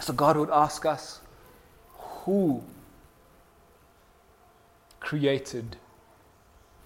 So 0.00 0.12
God 0.12 0.36
would 0.36 0.50
ask 0.50 0.84
us, 0.84 1.20
Who 1.94 2.62
created 5.00 5.76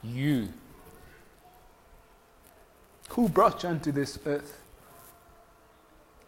you? 0.03 0.49
Who 3.11 3.29
brought 3.29 3.63
you 3.63 3.71
into 3.71 3.91
this 3.91 4.19
earth? 4.25 4.60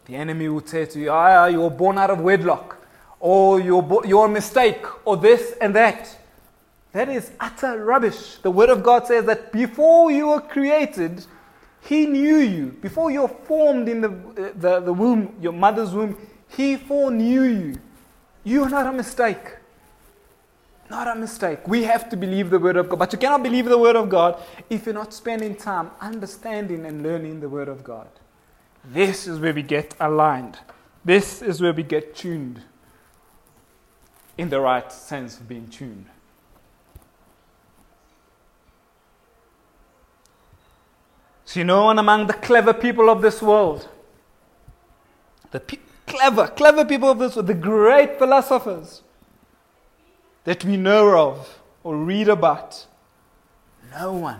The 0.05 0.15
enemy 0.15 0.49
will 0.49 0.65
say 0.65 0.85
to 0.85 0.99
you, 0.99 1.11
ah, 1.11 1.45
you 1.45 1.61
were 1.61 1.69
born 1.69 1.97
out 1.97 2.09
of 2.09 2.19
wedlock, 2.19 2.85
or 3.19 3.59
you're, 3.59 3.81
bo- 3.81 4.03
you're 4.03 4.25
a 4.25 4.29
mistake, 4.29 4.85
or 5.05 5.17
this 5.17 5.53
and 5.61 5.75
that. 5.75 6.17
That 6.91 7.09
is 7.09 7.31
utter 7.39 7.83
rubbish. 7.83 8.37
The 8.37 8.51
Word 8.51 8.69
of 8.69 8.83
God 8.83 9.07
says 9.07 9.25
that 9.25 9.51
before 9.51 10.11
you 10.11 10.27
were 10.27 10.41
created, 10.41 11.25
He 11.81 12.05
knew 12.05 12.37
you. 12.37 12.65
Before 12.81 13.09
you 13.09 13.21
were 13.21 13.27
formed 13.27 13.89
in 13.89 14.01
the, 14.01 14.53
the, 14.55 14.79
the 14.79 14.93
womb, 14.93 15.35
your 15.41 15.53
mother's 15.53 15.91
womb, 15.91 16.17
He 16.49 16.77
foreknew 16.77 17.41
you. 17.43 17.75
You 18.43 18.63
are 18.63 18.69
not 18.69 18.85
a 18.85 18.91
mistake. 18.91 19.57
Not 20.89 21.07
a 21.07 21.15
mistake. 21.15 21.67
We 21.67 21.83
have 21.83 22.09
to 22.09 22.17
believe 22.17 22.49
the 22.49 22.59
Word 22.59 22.75
of 22.75 22.89
God. 22.89 22.99
But 22.99 23.13
you 23.13 23.17
cannot 23.17 23.41
believe 23.41 23.65
the 23.65 23.77
Word 23.77 23.95
of 23.95 24.09
God 24.09 24.39
if 24.69 24.85
you're 24.85 24.93
not 24.93 25.13
spending 25.13 25.55
time 25.55 25.89
understanding 26.01 26.85
and 26.85 27.01
learning 27.01 27.39
the 27.39 27.49
Word 27.49 27.69
of 27.69 27.83
God. 27.83 28.07
This 28.83 29.27
is 29.27 29.39
where 29.39 29.53
we 29.53 29.63
get 29.63 29.95
aligned. 29.99 30.59
This 31.05 31.41
is 31.41 31.61
where 31.61 31.73
we 31.73 31.83
get 31.83 32.15
tuned 32.15 32.61
in 34.37 34.49
the 34.49 34.59
right 34.59 34.91
sense 34.91 35.39
of 35.39 35.47
being 35.47 35.67
tuned. 35.67 36.05
So, 41.45 41.59
you 41.59 41.65
know, 41.65 41.85
one 41.85 41.99
among 41.99 42.27
the 42.27 42.33
clever 42.33 42.73
people 42.73 43.09
of 43.09 43.21
this 43.21 43.41
world, 43.41 43.87
the 45.51 45.59
pe- 45.59 45.77
clever, 46.07 46.47
clever 46.47 46.83
people 46.83 47.11
of 47.11 47.19
this 47.19 47.35
world, 47.35 47.47
the 47.47 47.53
great 47.53 48.17
philosophers 48.17 49.03
that 50.45 50.65
we 50.65 50.77
know 50.77 51.17
of 51.17 51.59
or 51.83 51.95
read 51.95 52.27
about, 52.27 52.87
no 53.91 54.13
one 54.13 54.39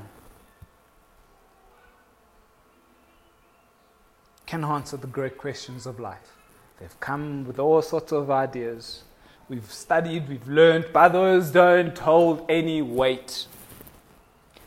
can 4.54 4.64
answer 4.64 4.98
the 4.98 5.08
great 5.08 5.36
questions 5.36 5.88
of 5.88 6.00
life. 6.00 6.38
They've 6.80 7.00
come 7.00 7.44
with 7.48 7.58
all 7.58 7.82
sorts 7.82 8.12
of 8.12 8.30
ideas. 8.30 9.02
We've 9.50 9.72
studied, 9.72 10.30
we've 10.30 10.48
learned, 10.48 10.90
but 10.94 11.10
those 11.10 11.50
don't 11.50 11.98
hold 11.98 12.46
any 12.48 12.84
weight. 12.84 13.48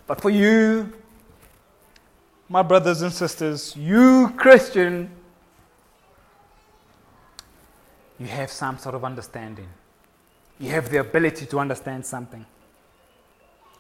But 0.09 0.21
for 0.21 0.31
you, 0.31 0.93
my 2.49 2.63
brothers 2.63 3.03
and 3.03 3.13
sisters, 3.13 3.77
you 3.77 4.35
Christian, 4.37 5.09
you 8.19 8.27
have 8.27 8.51
some 8.51 8.79
sort 8.79 8.97
of 8.97 9.05
understanding. 9.05 9.69
You 10.59 10.71
have 10.71 10.91
the 10.91 10.97
ability 10.99 11.47
to 11.47 11.61
understand 11.61 12.05
something. 12.05 12.45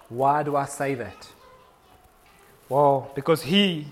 Why 0.08 0.44
do 0.44 0.54
I 0.54 0.66
say 0.66 0.94
that? 0.94 1.32
Well, 2.68 3.10
because 3.16 3.42
He 3.42 3.88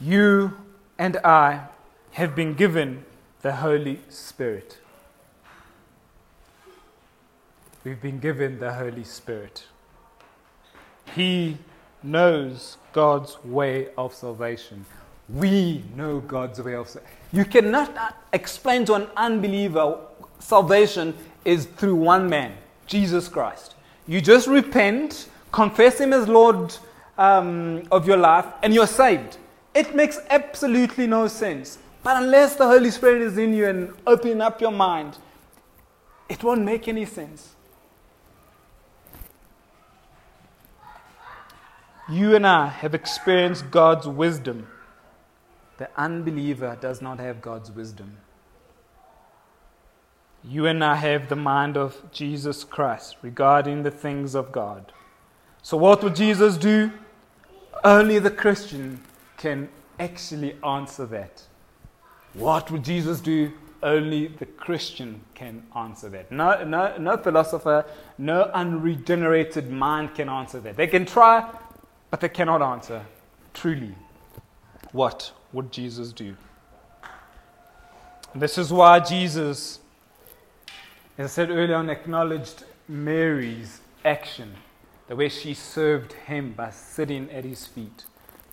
you 0.00 0.56
and 0.98 1.16
I 1.18 1.68
have 2.12 2.34
been 2.34 2.54
given 2.54 3.04
the 3.42 3.56
Holy 3.56 4.00
Spirit. 4.08 4.78
We've 7.84 8.00
been 8.00 8.18
given 8.18 8.58
the 8.58 8.72
Holy 8.72 9.04
Spirit. 9.04 9.64
He 11.14 11.58
knows 12.02 12.78
God's 12.92 13.42
way 13.44 13.88
of 13.96 14.14
salvation. 14.14 14.84
We 15.28 15.84
know 15.94 16.20
God's 16.20 16.60
way 16.60 16.74
of 16.74 16.88
salvation. 16.88 17.16
You 17.32 17.44
cannot 17.44 18.16
explain 18.32 18.84
to 18.86 18.94
an 18.94 19.06
unbeliever 19.16 19.98
salvation 20.38 21.14
is 21.44 21.66
through 21.66 21.96
one 21.96 22.28
man, 22.28 22.52
Jesus 22.86 23.28
Christ. 23.28 23.74
You 24.06 24.20
just 24.20 24.46
repent, 24.46 25.28
confess 25.52 26.00
Him 26.00 26.12
as 26.12 26.28
Lord 26.28 26.76
um, 27.18 27.82
of 27.90 28.06
your 28.06 28.16
life, 28.16 28.46
and 28.62 28.74
you're 28.74 28.86
saved. 28.86 29.38
It 29.76 29.94
makes 29.94 30.18
absolutely 30.30 31.06
no 31.06 31.28
sense. 31.28 31.76
But 32.02 32.22
unless 32.22 32.56
the 32.56 32.66
Holy 32.66 32.90
Spirit 32.90 33.20
is 33.20 33.36
in 33.36 33.52
you 33.52 33.68
and 33.68 33.92
opening 34.06 34.40
up 34.40 34.58
your 34.58 34.70
mind, 34.70 35.18
it 36.30 36.42
won't 36.42 36.62
make 36.62 36.88
any 36.88 37.04
sense. 37.04 37.54
You 42.08 42.34
and 42.34 42.46
I 42.46 42.68
have 42.68 42.94
experienced 42.94 43.70
God's 43.70 44.08
wisdom. 44.08 44.66
The 45.76 45.90
unbeliever 45.94 46.78
does 46.80 47.02
not 47.02 47.18
have 47.20 47.42
God's 47.42 47.70
wisdom. 47.70 48.16
You 50.42 50.64
and 50.64 50.82
I 50.82 50.94
have 50.94 51.28
the 51.28 51.36
mind 51.36 51.76
of 51.76 52.10
Jesus 52.12 52.64
Christ 52.64 53.16
regarding 53.20 53.82
the 53.82 53.90
things 53.90 54.34
of 54.34 54.52
God. 54.52 54.90
So, 55.60 55.76
what 55.76 56.02
would 56.02 56.16
Jesus 56.16 56.56
do? 56.56 56.92
Only 57.84 58.18
the 58.18 58.30
Christian 58.30 59.02
can 59.36 59.68
actually 59.98 60.56
answer 60.64 61.06
that. 61.06 61.42
What 62.34 62.70
would 62.70 62.84
Jesus 62.84 63.20
do? 63.20 63.52
Only 63.82 64.28
the 64.28 64.46
Christian 64.46 65.20
can 65.34 65.62
answer 65.76 66.08
that. 66.08 66.32
No, 66.32 66.64
no, 66.64 66.96
no 66.96 67.16
philosopher, 67.16 67.84
no 68.18 68.50
unregenerated 68.54 69.70
mind 69.70 70.14
can 70.14 70.28
answer 70.28 70.60
that. 70.60 70.76
They 70.76 70.86
can 70.86 71.04
try, 71.04 71.48
but 72.10 72.20
they 72.20 72.28
cannot 72.28 72.62
answer 72.62 73.04
truly 73.54 73.94
what 74.92 75.32
would 75.52 75.70
Jesus 75.72 76.12
do. 76.12 76.36
This 78.34 78.58
is 78.58 78.72
why 78.72 79.00
Jesus, 79.00 79.78
as 81.16 81.24
I 81.24 81.28
said 81.28 81.50
earlier 81.50 81.76
on, 81.76 81.88
acknowledged 81.88 82.64
Mary's 82.88 83.80
action, 84.04 84.54
the 85.08 85.16
way 85.16 85.28
she 85.28 85.54
served 85.54 86.12
him 86.12 86.52
by 86.52 86.70
sitting 86.70 87.30
at 87.30 87.44
his 87.44 87.66
feet, 87.66 88.04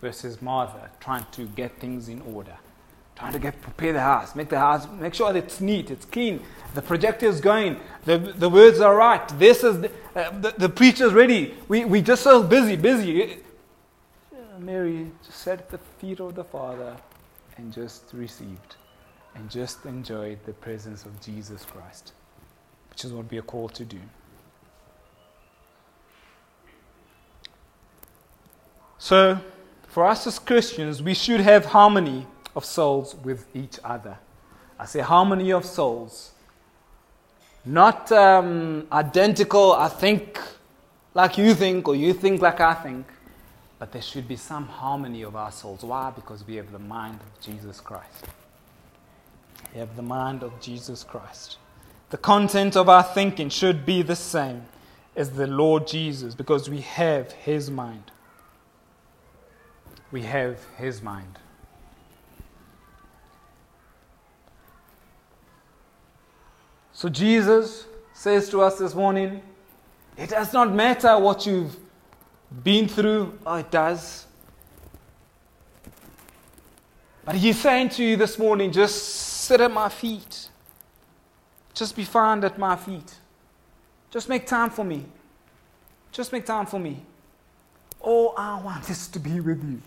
versus 0.04 0.42
Martha 0.42 0.90
trying 1.00 1.24
to 1.32 1.46
get 1.46 1.80
things 1.80 2.10
in 2.10 2.20
order, 2.34 2.54
trying 3.16 3.32
to 3.32 3.38
get 3.38 3.58
prepare 3.62 3.94
the 3.94 4.00
house, 4.00 4.36
make 4.36 4.50
the 4.50 4.58
house, 4.58 4.86
make 5.00 5.14
sure 5.14 5.32
that 5.32 5.44
it's 5.44 5.62
neat, 5.62 5.90
it's 5.90 6.04
clean, 6.04 6.40
the 6.74 6.82
projector 6.82 7.24
is 7.26 7.40
going, 7.40 7.80
the, 8.04 8.18
the 8.18 8.50
words 8.50 8.80
are 8.80 8.94
right, 8.94 9.26
this 9.38 9.64
is 9.64 9.80
the, 9.80 9.90
uh, 10.14 10.30
the, 10.40 10.54
the 10.58 10.68
preacher's 10.68 11.14
ready. 11.14 11.54
We 11.68 11.86
we 11.86 12.02
just 12.02 12.22
so 12.22 12.42
busy, 12.42 12.76
busy. 12.76 13.38
Mary 14.58 15.10
just 15.26 15.38
sat 15.38 15.58
at 15.58 15.70
the 15.70 15.78
feet 15.98 16.20
of 16.20 16.34
the 16.34 16.44
Father 16.44 16.96
and 17.56 17.72
just 17.72 18.02
received 18.12 18.76
and 19.34 19.50
just 19.50 19.86
enjoyed 19.86 20.38
the 20.44 20.52
presence 20.52 21.06
of 21.06 21.18
Jesus 21.20 21.64
Christ, 21.64 22.12
which 22.90 23.04
is 23.06 23.12
what 23.12 23.30
we 23.30 23.38
are 23.38 23.48
called 23.54 23.74
to 23.74 23.84
do. 23.84 24.00
So, 28.98 29.38
for 29.94 30.04
us 30.04 30.26
as 30.26 30.40
Christians, 30.40 31.00
we 31.00 31.14
should 31.14 31.38
have 31.38 31.66
harmony 31.66 32.26
of 32.56 32.64
souls 32.64 33.14
with 33.22 33.46
each 33.54 33.78
other. 33.84 34.18
I 34.76 34.86
say 34.86 34.98
harmony 34.98 35.52
of 35.52 35.64
souls. 35.64 36.32
Not 37.64 38.10
um, 38.10 38.88
identical, 38.90 39.72
I 39.72 39.86
think 39.86 40.40
like 41.14 41.38
you 41.38 41.54
think, 41.54 41.86
or 41.86 41.94
you 41.94 42.12
think 42.12 42.42
like 42.42 42.58
I 42.58 42.74
think, 42.74 43.06
but 43.78 43.92
there 43.92 44.02
should 44.02 44.26
be 44.26 44.34
some 44.34 44.66
harmony 44.66 45.22
of 45.22 45.36
our 45.36 45.52
souls. 45.52 45.84
Why? 45.84 46.10
Because 46.10 46.44
we 46.44 46.56
have 46.56 46.72
the 46.72 46.80
mind 46.80 47.20
of 47.20 47.40
Jesus 47.40 47.80
Christ. 47.80 48.26
We 49.72 49.78
have 49.78 49.94
the 49.94 50.02
mind 50.02 50.42
of 50.42 50.60
Jesus 50.60 51.04
Christ. 51.04 51.58
The 52.10 52.18
content 52.18 52.76
of 52.76 52.88
our 52.88 53.04
thinking 53.04 53.48
should 53.48 53.86
be 53.86 54.02
the 54.02 54.16
same 54.16 54.64
as 55.14 55.30
the 55.30 55.46
Lord 55.46 55.86
Jesus 55.86 56.34
because 56.34 56.68
we 56.68 56.80
have 56.80 57.30
His 57.30 57.70
mind. 57.70 58.10
We 60.14 60.22
have 60.22 60.60
His 60.78 61.02
mind. 61.02 61.40
So 66.92 67.08
Jesus 67.08 67.86
says 68.12 68.48
to 68.50 68.60
us 68.60 68.78
this 68.78 68.94
morning, 68.94 69.42
it 70.16 70.30
does 70.30 70.52
not 70.52 70.72
matter 70.72 71.18
what 71.18 71.46
you've 71.46 71.76
been 72.62 72.86
through. 72.86 73.36
Oh, 73.44 73.56
it 73.56 73.72
does. 73.72 74.26
But 77.24 77.34
he's 77.34 77.58
saying 77.58 77.88
to 77.88 78.04
you 78.04 78.16
this 78.16 78.38
morning, 78.38 78.70
just 78.70 79.04
sit 79.04 79.60
at 79.60 79.72
my 79.72 79.88
feet. 79.88 80.48
Just 81.74 81.96
be 81.96 82.04
found 82.04 82.44
at 82.44 82.56
my 82.56 82.76
feet. 82.76 83.16
Just 84.12 84.28
make 84.28 84.46
time 84.46 84.70
for 84.70 84.84
me. 84.84 85.06
Just 86.12 86.32
make 86.32 86.46
time 86.46 86.66
for 86.66 86.78
me. 86.78 87.04
All 87.98 88.32
I 88.36 88.62
want 88.62 88.88
is 88.88 89.08
to 89.08 89.18
be 89.18 89.40
with 89.40 89.64
you. 89.64 89.82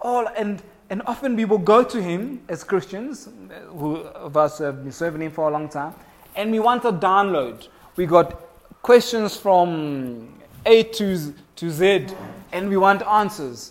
All 0.00 0.26
and 0.36 0.62
and 0.90 1.02
often 1.06 1.36
we 1.36 1.44
will 1.44 1.58
go 1.58 1.84
to 1.84 2.02
him 2.02 2.42
as 2.48 2.64
Christians, 2.64 3.28
who 3.68 3.98
of 3.98 4.36
us 4.36 4.58
have 4.58 4.82
been 4.82 4.92
serving 4.92 5.22
him 5.22 5.30
for 5.30 5.48
a 5.48 5.52
long 5.52 5.68
time, 5.68 5.94
and 6.34 6.50
we 6.50 6.58
want 6.58 6.84
a 6.84 6.92
download. 6.92 7.68
We 7.94 8.06
got 8.06 8.40
questions 8.82 9.36
from 9.36 10.34
A 10.66 10.82
to, 10.82 11.32
to 11.54 11.70
Z, 11.70 12.08
and 12.50 12.68
we 12.68 12.76
want 12.76 13.02
answers. 13.02 13.70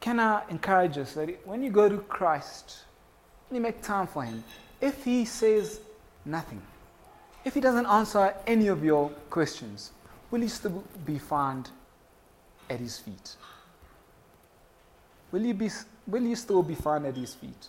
Can 0.00 0.20
I 0.20 0.42
encourage 0.50 0.98
us 0.98 1.14
that 1.14 1.46
when 1.46 1.62
you 1.62 1.70
go 1.70 1.88
to 1.88 1.96
Christ, 1.96 2.84
you 3.50 3.60
make 3.60 3.82
time 3.82 4.06
for 4.06 4.22
Him, 4.22 4.44
if 4.82 5.02
He 5.02 5.24
says 5.24 5.80
nothing, 6.26 6.60
if 7.44 7.54
He 7.54 7.60
doesn't 7.62 7.86
answer 7.86 8.34
any 8.46 8.66
of 8.66 8.84
your 8.84 9.08
questions, 9.30 9.92
will 10.30 10.42
you 10.42 10.48
still 10.48 10.84
be 11.06 11.18
found 11.18 11.70
at 12.68 12.80
His 12.80 12.98
feet? 12.98 13.36
Will 15.32 15.42
you, 15.42 15.54
be, 15.54 15.70
will 16.06 16.22
you 16.22 16.36
still 16.36 16.62
be 16.62 16.74
found 16.74 17.06
at 17.06 17.16
His 17.16 17.34
feet? 17.34 17.68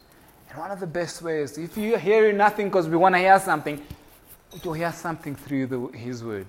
And 0.50 0.60
one 0.60 0.72
of 0.72 0.80
the 0.80 0.88
best 0.88 1.22
ways, 1.22 1.58
if 1.58 1.78
you're 1.78 1.98
hearing 1.98 2.38
nothing 2.38 2.68
because 2.68 2.88
we 2.88 2.96
want 2.96 3.16
to 3.16 3.20
hear 3.20 3.40
something, 3.40 3.82
you'll 4.64 4.74
hear 4.74 4.94
something 4.94 5.36
through 5.36 5.68
the, 5.68 5.98
His 5.98 6.24
Word. 6.24 6.48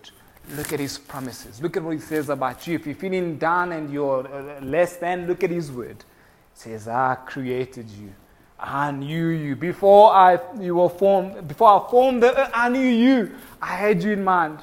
Look 0.54 0.72
at 0.72 0.80
His 0.80 0.98
promises. 0.98 1.60
Look 1.60 1.76
at 1.76 1.82
what 1.82 1.94
He 1.94 2.00
says 2.00 2.28
about 2.28 2.66
you. 2.66 2.76
If 2.76 2.86
you're 2.86 2.94
feeling 2.94 3.38
down 3.38 3.72
and 3.72 3.92
you're 3.92 4.26
uh, 4.26 4.60
less 4.60 4.96
than, 4.96 5.26
look 5.26 5.42
at 5.42 5.50
His 5.50 5.72
Word. 5.72 5.98
It 5.98 6.04
says, 6.54 6.88
I 6.88 7.16
created 7.26 7.88
you. 7.90 8.12
I 8.60 8.90
knew 8.90 9.28
you. 9.28 9.56
Before 9.56 10.12
I, 10.12 10.38
you 10.60 10.76
were 10.76 10.88
formed, 10.88 11.46
before 11.46 11.68
I 11.68 11.90
formed 11.90 12.22
the 12.22 12.38
earth, 12.38 12.50
I 12.52 12.68
knew 12.68 12.80
you. 12.80 13.34
I 13.62 13.76
had 13.76 14.02
you 14.02 14.12
in 14.12 14.24
mind. 14.24 14.58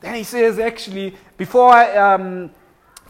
Then 0.00 0.14
He 0.14 0.24
says, 0.24 0.58
actually, 0.58 1.14
before 1.36 1.72
I, 1.72 1.96
um, 1.96 2.50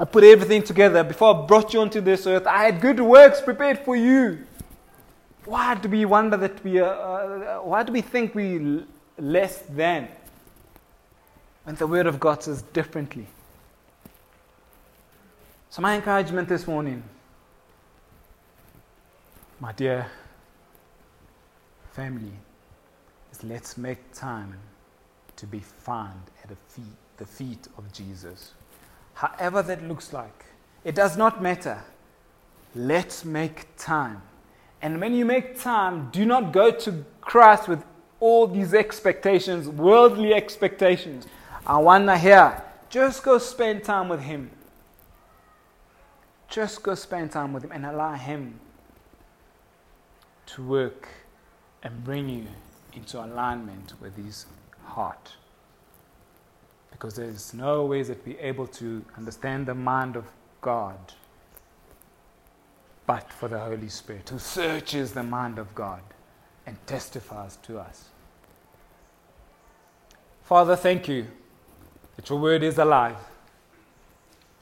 I 0.01 0.07
put 0.07 0.24
everything 0.24 0.62
together, 0.62 1.05
before 1.05 1.36
I 1.36 1.46
brought 1.46 1.74
you 1.74 1.80
onto 1.82 2.01
this 2.01 2.26
earth, 2.26 2.46
I 2.46 2.64
had 2.64 2.80
good 2.80 2.98
works 2.98 3.42
prepared 3.42 3.80
for 3.80 3.94
you. 3.94 4.46
Why 5.44 5.74
do 5.74 5.90
we 5.90 6.07
wonder 6.07 6.38
that 6.38 6.64
we 6.64 6.80
are, 6.80 7.59
uh, 7.59 7.62
why 7.62 7.82
do 7.82 7.92
we 7.92 8.01
think 8.01 8.34
we 8.34 8.82
less 9.18 9.59
than 9.68 10.09
when 11.64 11.76
the 11.76 11.86
Word 11.86 12.07
of 12.07 12.18
God 12.18 12.42
says 12.42 12.62
differently? 12.72 13.26
So, 15.68 15.82
my 15.82 15.96
encouragement 15.96 16.48
this 16.48 16.66
morning, 16.66 17.03
my 19.61 19.72
dear 19.72 20.07
family, 21.92 22.32
is 23.32 23.44
let's 23.44 23.76
make 23.76 23.98
time 24.14 24.55
to 25.36 25.46
be 25.46 25.61
found 25.61 26.22
at 26.42 26.48
the 26.48 26.57
feet, 26.57 26.96
the 27.18 27.26
feet 27.26 27.68
of 27.76 27.92
Jesus 27.92 28.55
however 29.14 29.62
that 29.62 29.82
looks 29.82 30.12
like. 30.12 30.44
It 30.84 30.94
does 30.94 31.16
not 31.16 31.42
matter. 31.42 31.82
Let's 32.74 33.24
make 33.24 33.76
time. 33.76 34.22
And 34.82 35.00
when 35.00 35.14
you 35.14 35.24
make 35.24 35.61
time, 35.61 36.11
do 36.11 36.24
not 36.24 36.52
go 36.52 36.70
to 36.70 37.04
Christ 37.20 37.68
with 37.68 37.84
all 38.18 38.46
these 38.46 38.72
expectations, 38.74 39.68
worldly 39.68 40.32
expectations. 40.32 41.26
I 41.66 41.78
want 41.78 42.06
to 42.06 42.16
hear. 42.16 42.62
Just 42.88 43.22
go 43.22 43.38
spend 43.38 43.84
time 43.84 44.08
with 44.08 44.20
Him. 44.20 44.50
Just 46.48 46.82
go 46.82 46.94
spend 46.94 47.32
time 47.32 47.52
with 47.52 47.64
Him 47.64 47.72
and 47.72 47.86
allow 47.86 48.14
Him 48.14 48.58
to 50.46 50.62
work 50.62 51.08
and 51.82 52.02
bring 52.02 52.28
you 52.28 52.46
into 52.92 53.22
alignment 53.22 53.94
with 54.00 54.16
His 54.16 54.46
heart 54.84 55.34
because 57.01 57.14
there's 57.14 57.55
no 57.55 57.86
ways 57.86 58.09
that 58.09 58.26
we're 58.26 58.38
able 58.40 58.66
to 58.66 59.03
understand 59.16 59.64
the 59.64 59.74
mind 59.74 60.16
of 60.16 60.26
God 60.61 60.98
but 63.07 63.32
for 63.32 63.48
the 63.48 63.59
Holy 63.59 63.88
Spirit 63.88 64.28
who 64.28 64.38
searches 64.38 65.12
the 65.12 65.22
mind 65.22 65.59
of 65.59 65.74
God 65.74 66.03
and 66.66 66.76
testifies 66.86 67.57
to 67.62 67.78
us. 67.78 68.11
Father, 70.42 70.76
thank 70.76 71.09
you 71.09 71.26
that 72.16 72.28
your 72.28 72.38
word 72.38 72.62
is 72.62 72.76
alive, 72.76 73.16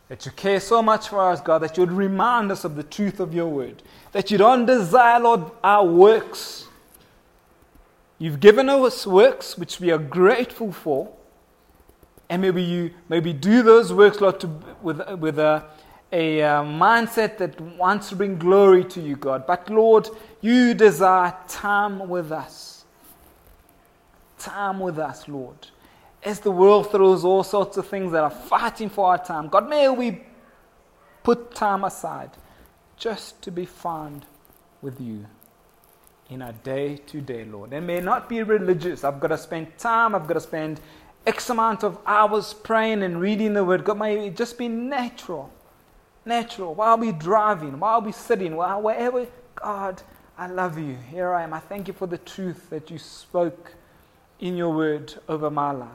that 0.09 0.25
you 0.25 0.31
care 0.31 0.61
so 0.61 0.81
much 0.81 1.09
for 1.09 1.19
us, 1.19 1.41
God, 1.41 1.59
that 1.59 1.77
you 1.77 1.81
would 1.81 1.93
remind 1.93 2.53
us 2.53 2.63
of 2.63 2.77
the 2.77 2.85
truth 2.85 3.19
of 3.19 3.35
your 3.35 3.49
word, 3.49 3.83
that 4.13 4.31
you 4.31 4.39
don't 4.39 4.65
desire, 4.65 5.19
Lord, 5.19 5.43
our 5.65 5.85
works. 5.85 6.69
You've 8.21 8.39
given 8.39 8.69
us 8.69 9.09
works 9.09 9.59
which 9.59 9.81
we 9.81 9.91
are 9.91 9.99
grateful 9.99 10.71
for. 10.71 11.18
And 12.31 12.43
maybe 12.43 12.63
you 12.63 12.91
maybe 13.09 13.33
do 13.33 13.63
those 13.63 13.93
works, 13.93 14.21
Lord, 14.21 14.41
to, 14.41 14.49
with, 14.83 15.01
with 15.19 15.39
a, 15.39 15.65
a 16.13 16.43
uh, 16.43 16.63
mindset 16.63 17.39
that 17.39 17.61
wants 17.61 18.11
to 18.11 18.17
bring 18.17 18.39
glory 18.39 18.85
to 18.85 19.01
you, 19.01 19.17
God. 19.17 19.47
But 19.47 19.71
Lord, 19.71 20.09
you 20.41 20.75
desire 20.75 21.35
time 21.49 22.09
with 22.09 22.31
us. 22.33 22.85
Time 24.39 24.79
with 24.81 24.99
us, 24.99 25.27
Lord. 25.27 25.57
As 26.23 26.41
the 26.41 26.51
world 26.51 26.91
throws 26.91 27.25
all 27.25 27.45
sorts 27.45 27.77
of 27.77 27.87
things 27.87 28.13
that 28.13 28.23
are 28.23 28.31
fighting 28.31 28.91
for 28.91 29.07
our 29.09 29.25
time, 29.25 29.49
God, 29.49 29.69
may 29.69 29.89
we 29.89 30.23
put 31.23 31.55
time 31.55 31.85
aside 31.85 32.31
just 32.97 33.41
to 33.43 33.51
be 33.51 33.65
found 33.65 34.27
with 34.83 35.01
you 35.01 35.27
in 36.29 36.43
our 36.43 36.53
day 36.53 36.97
to 36.97 37.21
day, 37.21 37.45
Lord. 37.45 37.73
And 37.73 37.87
may 37.87 38.01
not 38.01 38.29
be 38.29 38.43
religious. 38.43 39.05
I've 39.05 39.21
got 39.21 39.29
to 39.29 39.39
spend 39.39 39.79
time, 39.79 40.15
I've 40.15 40.27
got 40.27 40.35
to 40.35 40.41
spend 40.41 40.81
X 41.29 41.51
amount 41.51 41.85
of 41.85 41.99
hours 42.07 42.55
praying 42.55 43.03
and 43.03 43.21
reading 43.21 43.53
the 43.53 43.63
Word. 43.63 43.85
God, 43.85 43.99
may 43.99 44.29
it 44.29 44.35
just 44.35 44.57
be 44.57 44.67
natural. 44.67 45.53
Natural. 46.25 46.75
While 46.75 46.97
we're 46.97 47.13
driving, 47.13 47.79
while 47.79 48.01
we're 48.01 48.13
sitting, 48.13 48.57
while 48.57 48.81
wherever. 48.81 49.27
God, 49.55 50.01
I 50.39 50.47
love 50.47 50.79
you. 50.79 50.97
Here 51.11 51.35
I 51.35 51.43
am. 51.43 51.53
I 51.53 51.59
thank 51.59 51.87
you 51.87 51.93
for 51.93 52.07
the 52.07 52.17
truth 52.17 52.71
that 52.71 52.91
you 52.91 52.99
spoke 52.99 53.75
in 54.41 54.57
your 54.57 54.73
Word 54.75 55.13
over 55.29 55.51
my 55.51 55.71
life. 55.71 55.91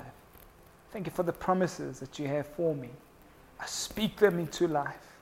Thank 0.92 1.08
you 1.08 1.12
for 1.12 1.24
the 1.24 1.34
promises 1.34 2.00
that 2.00 2.20
you 2.20 2.28
have 2.28 2.46
for 2.46 2.76
me. 2.76 2.92
I 3.60 3.66
speak 3.66 4.18
them 4.18 4.38
into 4.38 4.68
life. 4.68 5.18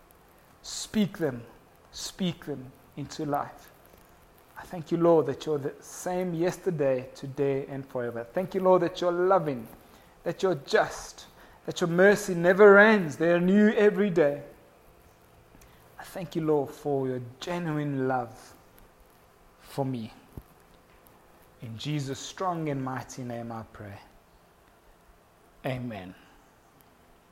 Speak 0.62 1.20
them. 1.20 1.42
Speak 1.94 2.46
them 2.46 2.66
into 2.98 3.26
life. 3.26 3.72
I 4.58 4.62
I 4.62 4.64
thank 4.66 4.92
you, 4.92 4.98
Lord, 4.98 5.26
that 5.26 5.48
you're 5.48 5.58
the 5.58 5.74
same 5.80 6.36
yesterday, 6.36 7.10
today, 7.16 7.66
and 7.68 7.84
forever. 7.84 8.28
Thank 8.32 8.54
you, 8.54 8.62
Lord, 8.62 8.84
that 8.84 9.02
you're 9.02 9.12
loving, 9.12 9.68
that 10.24 10.44
you're 10.44 10.60
just, 10.66 11.26
that 11.66 11.82
your 11.82 11.90
mercy 11.90 12.34
never 12.34 12.80
ends. 12.80 13.16
They 13.16 13.32
are 13.32 13.40
new 13.40 13.70
every 13.70 14.10
day. 14.10 14.42
I 16.00 16.04
thank 16.04 16.36
you, 16.36 16.44
Lord, 16.44 16.70
for 16.70 17.08
your 17.08 17.22
genuine 17.40 18.08
love 18.08 18.54
for 19.62 19.86
me. 19.86 20.12
In 21.62 21.78
Jesus' 21.78 22.20
strong 22.20 22.70
and 22.70 22.84
mighty 22.84 23.24
name 23.24 23.52
I 23.52 23.64
pray. 23.72 24.00
Amen. 25.66 26.16